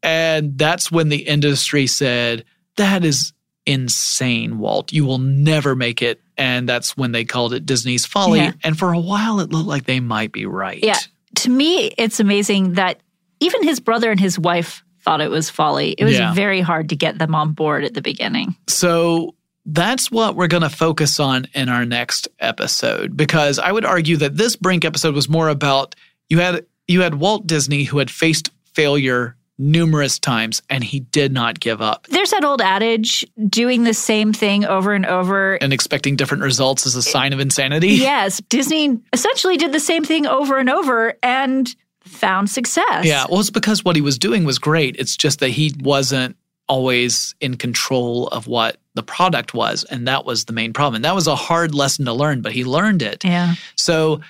And 0.02 0.56
that's 0.56 0.90
when 0.90 1.10
the 1.10 1.28
industry 1.28 1.86
said, 1.86 2.44
that 2.76 3.04
is 3.04 3.32
insane, 3.66 4.58
Walt. 4.58 4.92
You 4.92 5.04
will 5.04 5.18
never 5.18 5.76
make 5.76 6.02
it. 6.02 6.20
And 6.38 6.68
that's 6.68 6.96
when 6.96 7.12
they 7.12 7.24
called 7.24 7.52
it 7.52 7.66
Disney's 7.66 8.06
Folly. 8.06 8.40
Yeah. 8.40 8.52
And 8.64 8.78
for 8.78 8.92
a 8.92 8.98
while, 8.98 9.40
it 9.40 9.50
looked 9.50 9.68
like 9.68 9.84
they 9.84 10.00
might 10.00 10.32
be 10.32 10.46
right. 10.46 10.82
Yeah. 10.82 10.98
To 11.36 11.50
me, 11.50 11.92
it's 11.98 12.18
amazing 12.18 12.74
that 12.74 13.00
even 13.42 13.62
his 13.62 13.80
brother 13.80 14.10
and 14.10 14.20
his 14.20 14.38
wife 14.38 14.82
thought 15.00 15.20
it 15.20 15.30
was 15.30 15.50
folly. 15.50 15.94
It 15.98 16.04
was 16.04 16.18
yeah. 16.18 16.32
very 16.32 16.60
hard 16.60 16.88
to 16.90 16.96
get 16.96 17.18
them 17.18 17.34
on 17.34 17.52
board 17.52 17.84
at 17.84 17.94
the 17.94 18.02
beginning. 18.02 18.56
So 18.68 19.34
that's 19.66 20.10
what 20.10 20.36
we're 20.36 20.48
going 20.48 20.62
to 20.62 20.70
focus 20.70 21.20
on 21.20 21.46
in 21.54 21.68
our 21.68 21.84
next 21.84 22.28
episode 22.38 23.16
because 23.16 23.58
I 23.58 23.72
would 23.72 23.84
argue 23.84 24.16
that 24.18 24.36
this 24.36 24.56
Brink 24.56 24.84
episode 24.84 25.14
was 25.14 25.28
more 25.28 25.48
about 25.48 25.94
you 26.28 26.38
had 26.38 26.66
you 26.88 27.02
had 27.02 27.16
Walt 27.16 27.46
Disney 27.46 27.84
who 27.84 27.98
had 27.98 28.10
faced 28.10 28.50
failure 28.74 29.36
numerous 29.58 30.18
times 30.18 30.62
and 30.68 30.82
he 30.82 31.00
did 31.00 31.32
not 31.32 31.60
give 31.60 31.80
up. 31.80 32.06
There's 32.08 32.30
that 32.30 32.44
old 32.44 32.60
adage 32.60 33.24
doing 33.48 33.84
the 33.84 33.94
same 33.94 34.32
thing 34.32 34.64
over 34.64 34.92
and 34.92 35.06
over 35.06 35.54
and 35.54 35.72
expecting 35.72 36.16
different 36.16 36.42
results 36.42 36.86
is 36.86 36.96
a 36.96 37.02
sign 37.02 37.32
of 37.32 37.38
insanity. 37.38 37.88
Yes, 37.88 38.40
Disney 38.48 38.98
essentially 39.12 39.56
did 39.56 39.72
the 39.72 39.80
same 39.80 40.04
thing 40.04 40.26
over 40.26 40.58
and 40.58 40.68
over 40.68 41.14
and 41.22 41.72
found 42.12 42.50
success. 42.50 43.04
Yeah, 43.04 43.26
well, 43.28 43.40
it's 43.40 43.50
because 43.50 43.84
what 43.84 43.96
he 43.96 44.02
was 44.02 44.18
doing 44.18 44.44
was 44.44 44.58
great. 44.58 44.96
It's 44.98 45.16
just 45.16 45.40
that 45.40 45.50
he 45.50 45.74
wasn't 45.80 46.36
always 46.68 47.34
in 47.40 47.56
control 47.56 48.28
of 48.28 48.46
what 48.46 48.78
the 48.94 49.02
product 49.02 49.52
was. 49.54 49.84
And 49.84 50.06
that 50.08 50.24
was 50.24 50.44
the 50.44 50.52
main 50.52 50.72
problem. 50.72 50.96
And 50.96 51.04
that 51.04 51.14
was 51.14 51.26
a 51.26 51.36
hard 51.36 51.74
lesson 51.74 52.04
to 52.04 52.12
learn, 52.12 52.40
but 52.40 52.52
he 52.52 52.64
learned 52.64 53.02
it. 53.02 53.24
Yeah. 53.24 53.54
So 53.76 54.20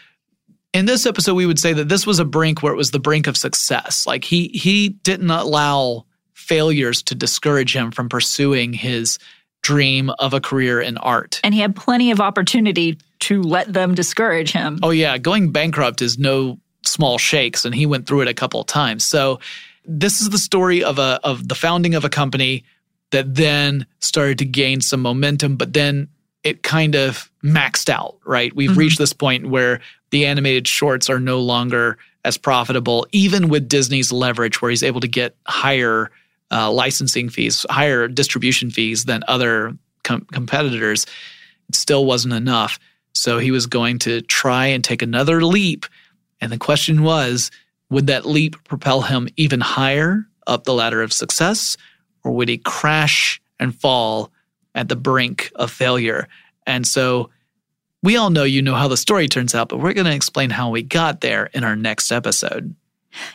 in 0.73 0.87
this 0.87 1.07
episode, 1.07 1.35
we 1.35 1.47
would 1.47 1.59
say 1.59 1.73
that 1.73 1.89
this 1.89 2.07
was 2.07 2.19
a 2.19 2.25
brink 2.25 2.63
where 2.63 2.73
it 2.73 2.77
was 2.77 2.91
the 2.91 2.99
brink 2.99 3.27
of 3.27 3.37
success. 3.37 4.07
Like 4.07 4.25
he 4.25 4.49
he 4.49 4.89
didn't 4.91 5.31
allow 5.31 6.07
failures 6.33 7.03
to 7.05 7.15
discourage 7.15 7.77
him 7.77 7.91
from 7.91 8.09
pursuing 8.09 8.73
his 8.73 9.19
dream 9.63 10.11
of 10.19 10.35
a 10.35 10.41
career 10.41 10.81
in 10.81 10.99
art. 10.99 11.41
And 11.45 11.55
he 11.55 11.61
had 11.61 11.77
plenty 11.77 12.11
of 12.11 12.21
opportunity 12.21 12.99
to 13.21 13.43
let 13.43 13.73
them 13.73 13.95
discourage 13.95 14.51
him. 14.51 14.81
Oh 14.83 14.91
yeah, 14.91 15.19
going 15.19 15.53
bankrupt 15.53 16.03
is 16.03 16.19
no 16.19 16.59
small 16.85 17.19
shakes 17.19 17.65
and 17.65 17.75
he 17.75 17.87
went 17.87 18.07
through 18.07 18.23
it 18.23 18.29
a 18.29 18.35
couple 18.35 18.61
of 18.61 18.67
times. 18.67 19.05
So 19.05 19.41
this 19.85 20.21
is 20.21 20.31
the 20.31 20.39
story 20.39 20.83
of 20.83 20.99
a 20.99 21.21
of 21.25 21.49
the 21.49 21.55
founding 21.55 21.95
of 21.95 22.05
a 22.05 22.09
company 22.09 22.65
that 23.11 23.35
then 23.35 23.87
started 24.01 24.39
to 24.39 24.45
gain 24.45 24.81
some 24.81 25.03
momentum 25.03 25.57
but 25.57 25.73
then 25.73 26.09
it 26.43 26.65
kind 26.65 26.97
of 26.97 27.31
maxed 27.45 27.89
out, 27.89 28.17
right? 28.25 28.55
We've 28.55 28.71
mm-hmm. 28.71 28.79
reached 28.79 28.99
this 28.99 29.13
point 29.13 29.47
where 29.49 29.81
the 30.11 30.27
animated 30.27 30.67
shorts 30.67 31.09
are 31.09 31.21
no 31.21 31.41
longer 31.41 31.99
as 32.25 32.37
profitable 32.37 33.07
even 33.13 33.49
with 33.49 33.69
Disney's 33.69 34.13
leverage 34.13 34.61
where 34.61 34.71
he's 34.71 34.83
able 34.83 35.01
to 35.01 35.09
get 35.09 35.37
higher 35.47 36.11
uh, 36.51 36.71
licensing 36.71 37.29
fees, 37.29 37.65
higher 37.71 38.09
distribution 38.09 38.71
fees 38.71 39.05
than 39.05 39.25
other 39.27 39.77
com- 40.05 40.27
competitors. 40.33 41.07
It 41.69 41.75
still 41.75 42.05
wasn't 42.05 42.35
enough. 42.35 42.79
So 43.15 43.39
he 43.39 43.51
was 43.51 43.67
going 43.67 43.99
to 44.01 44.21
try 44.23 44.67
and 44.67 44.83
take 44.83 45.03
another 45.03 45.43
leap 45.45 45.87
and 46.43 46.53
the 46.53 46.59
question 46.59 47.03
was 47.03 47.51
would 47.89 48.09
that 48.09 48.27
leap 48.27 48.57
propel 48.65 49.03
him 49.03 49.29
even 49.37 49.61
higher 49.61 50.27
up 50.47 50.65
the 50.65 50.75
ladder 50.75 51.03
of 51.03 51.13
success, 51.13 51.77
or 52.25 52.33
would 52.33 52.49
he 52.49 52.59
crash 52.59 53.41
and 53.61 53.75
fall 53.75 54.33
at 54.75 54.89
the 54.89 54.97
brink 54.97 55.53
of 55.55 55.71
failure? 55.71 56.27
And 56.67 56.87
so 56.87 57.31
we 58.03 58.17
all 58.17 58.31
know 58.31 58.45
you 58.45 58.61
know 58.61 58.75
how 58.75 58.89
the 58.89 58.97
story 58.97 59.29
turns 59.29 59.55
out, 59.55 59.69
but 59.69 59.79
we're 59.79 59.93
going 59.93 60.07
to 60.07 60.15
explain 60.15 60.51
how 60.51 60.71
we 60.71 60.83
got 60.83 61.21
there 61.21 61.51
in 61.55 61.65
our 61.65 61.77
next 61.77 62.11
episode. 62.11 62.75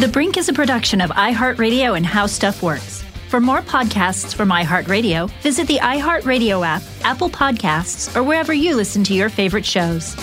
The 0.00 0.08
Brink 0.08 0.36
is 0.36 0.48
a 0.48 0.52
production 0.52 1.00
of 1.00 1.10
iHeartRadio 1.10 1.96
and 1.96 2.04
How 2.04 2.26
Stuff 2.26 2.60
Works. 2.60 3.03
For 3.34 3.40
more 3.40 3.62
podcasts 3.62 4.32
from 4.32 4.50
iHeartRadio, 4.50 5.28
visit 5.42 5.66
the 5.66 5.78
iHeartRadio 5.78 6.64
app, 6.64 6.84
Apple 7.02 7.28
Podcasts, 7.28 8.14
or 8.14 8.22
wherever 8.22 8.54
you 8.54 8.76
listen 8.76 9.02
to 9.02 9.12
your 9.12 9.28
favorite 9.28 9.66
shows. 9.66 10.14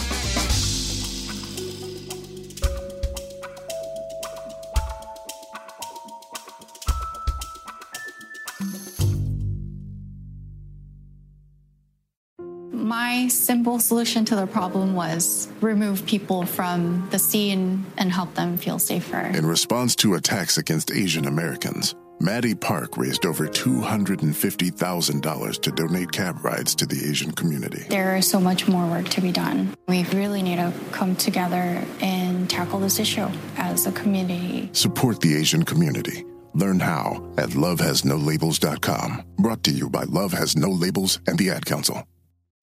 My 12.72 13.28
simple 13.28 13.80
solution 13.80 14.24
to 14.24 14.38
the 14.38 14.48
problem 14.48 14.96
was 14.96 15.50
remove 15.60 16.06
people 16.06 16.46
from 16.46 17.10
the 17.12 17.20
scene 17.20 17.86
and 17.98 18.10
help 18.10 18.36
them 18.36 18.56
feel 18.56 18.80
safer. 18.80 19.20
In 19.20 19.46
response 19.46 19.98
to 19.98 20.14
attacks 20.14 20.58
against 20.58 20.90
Asian 20.92 21.26
Americans, 21.26 21.94
Maddie 22.22 22.54
Park 22.54 22.98
raised 22.98 23.26
over 23.26 23.48
$250,000 23.48 25.62
to 25.62 25.72
donate 25.72 26.12
cab 26.12 26.46
rides 26.46 26.76
to 26.76 26.86
the 26.86 27.10
Asian 27.10 27.32
community. 27.32 27.84
There 27.90 28.16
is 28.16 28.30
so 28.30 28.40
much 28.40 28.68
more 28.68 28.86
work 28.86 29.10
to 29.10 29.22
be 29.22 29.32
done. 29.32 29.74
We 29.88 30.04
really 30.14 30.44
need 30.44 30.58
to 30.58 30.72
come 30.92 31.16
together 31.16 31.84
and 32.00 32.48
tackle 32.48 32.80
this 32.80 33.00
issue 33.00 33.28
as 33.58 33.88
a 33.88 33.92
community. 33.94 34.70
Support 34.74 35.22
the 35.22 35.36
Asian 35.36 35.66
community. 35.66 36.24
Learn 36.54 36.80
how 36.80 37.28
at 37.40 37.50
lovehasnolabels.com. 37.50 39.24
Brought 39.38 39.64
to 39.64 39.72
you 39.72 39.90
by 39.90 40.04
Love 40.04 40.34
Has 40.34 40.56
No 40.56 40.70
Labels 40.70 41.20
and 41.26 41.40
the 41.40 41.50
Ad 41.50 41.66
Council. 41.66 42.04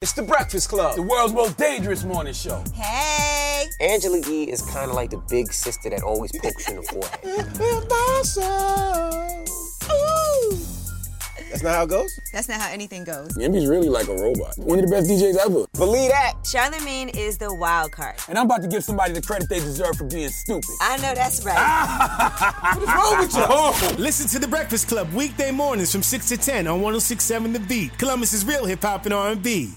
It's 0.00 0.12
the 0.12 0.22
Breakfast 0.22 0.68
Club, 0.68 0.94
the 0.94 1.02
world's 1.02 1.34
most 1.34 1.58
dangerous 1.58 2.04
morning 2.04 2.32
show. 2.32 2.62
Hey! 2.72 3.64
Angela 3.80 4.20
Yee 4.20 4.44
is 4.44 4.62
kind 4.62 4.88
of 4.88 4.94
like 4.94 5.10
the 5.10 5.16
big 5.28 5.52
sister 5.52 5.90
that 5.90 6.04
always 6.04 6.30
pokes 6.30 6.68
you 6.68 6.76
in 6.76 6.80
the 6.80 6.86
forehead. 6.86 7.18
That's 11.50 11.62
not 11.62 11.74
how 11.74 11.82
it 11.84 11.88
goes? 11.90 12.20
That's 12.32 12.48
not 12.48 12.60
how 12.60 12.70
anything 12.70 13.04
goes. 13.04 13.36
Yemi's 13.36 13.66
really 13.66 13.88
like 13.88 14.08
a 14.08 14.14
robot. 14.14 14.54
One 14.58 14.78
of 14.78 14.84
the 14.84 14.90
best 14.90 15.08
DJs 15.10 15.36
ever. 15.36 15.66
Believe 15.74 16.10
that. 16.10 16.34
Charlamagne 16.44 17.16
is 17.16 17.38
the 17.38 17.52
wild 17.54 17.92
card. 17.92 18.16
And 18.28 18.38
I'm 18.38 18.46
about 18.46 18.62
to 18.62 18.68
give 18.68 18.84
somebody 18.84 19.14
the 19.14 19.22
credit 19.22 19.48
they 19.48 19.60
deserve 19.60 19.96
for 19.96 20.04
being 20.04 20.28
stupid. 20.28 20.70
I 20.80 20.96
know 20.98 21.14
that's 21.14 21.44
right. 21.44 21.56
what 22.74 22.82
is 22.82 22.88
wrong 22.88 23.18
with 23.18 23.34
you? 23.34 23.44
Oh. 23.48 23.94
Listen 23.98 24.28
to 24.28 24.38
The 24.38 24.48
Breakfast 24.48 24.88
Club 24.88 25.12
weekday 25.12 25.50
mornings 25.50 25.90
from 25.90 26.02
6 26.02 26.28
to 26.28 26.36
10 26.36 26.66
on 26.66 26.82
1067 26.82 27.52
The 27.52 27.60
Beat. 27.60 27.98
Columbus 27.98 28.32
is 28.32 28.44
real 28.44 28.66
hip 28.66 28.82
hop 28.82 29.04
and 29.06 29.14
R&B. 29.14 29.72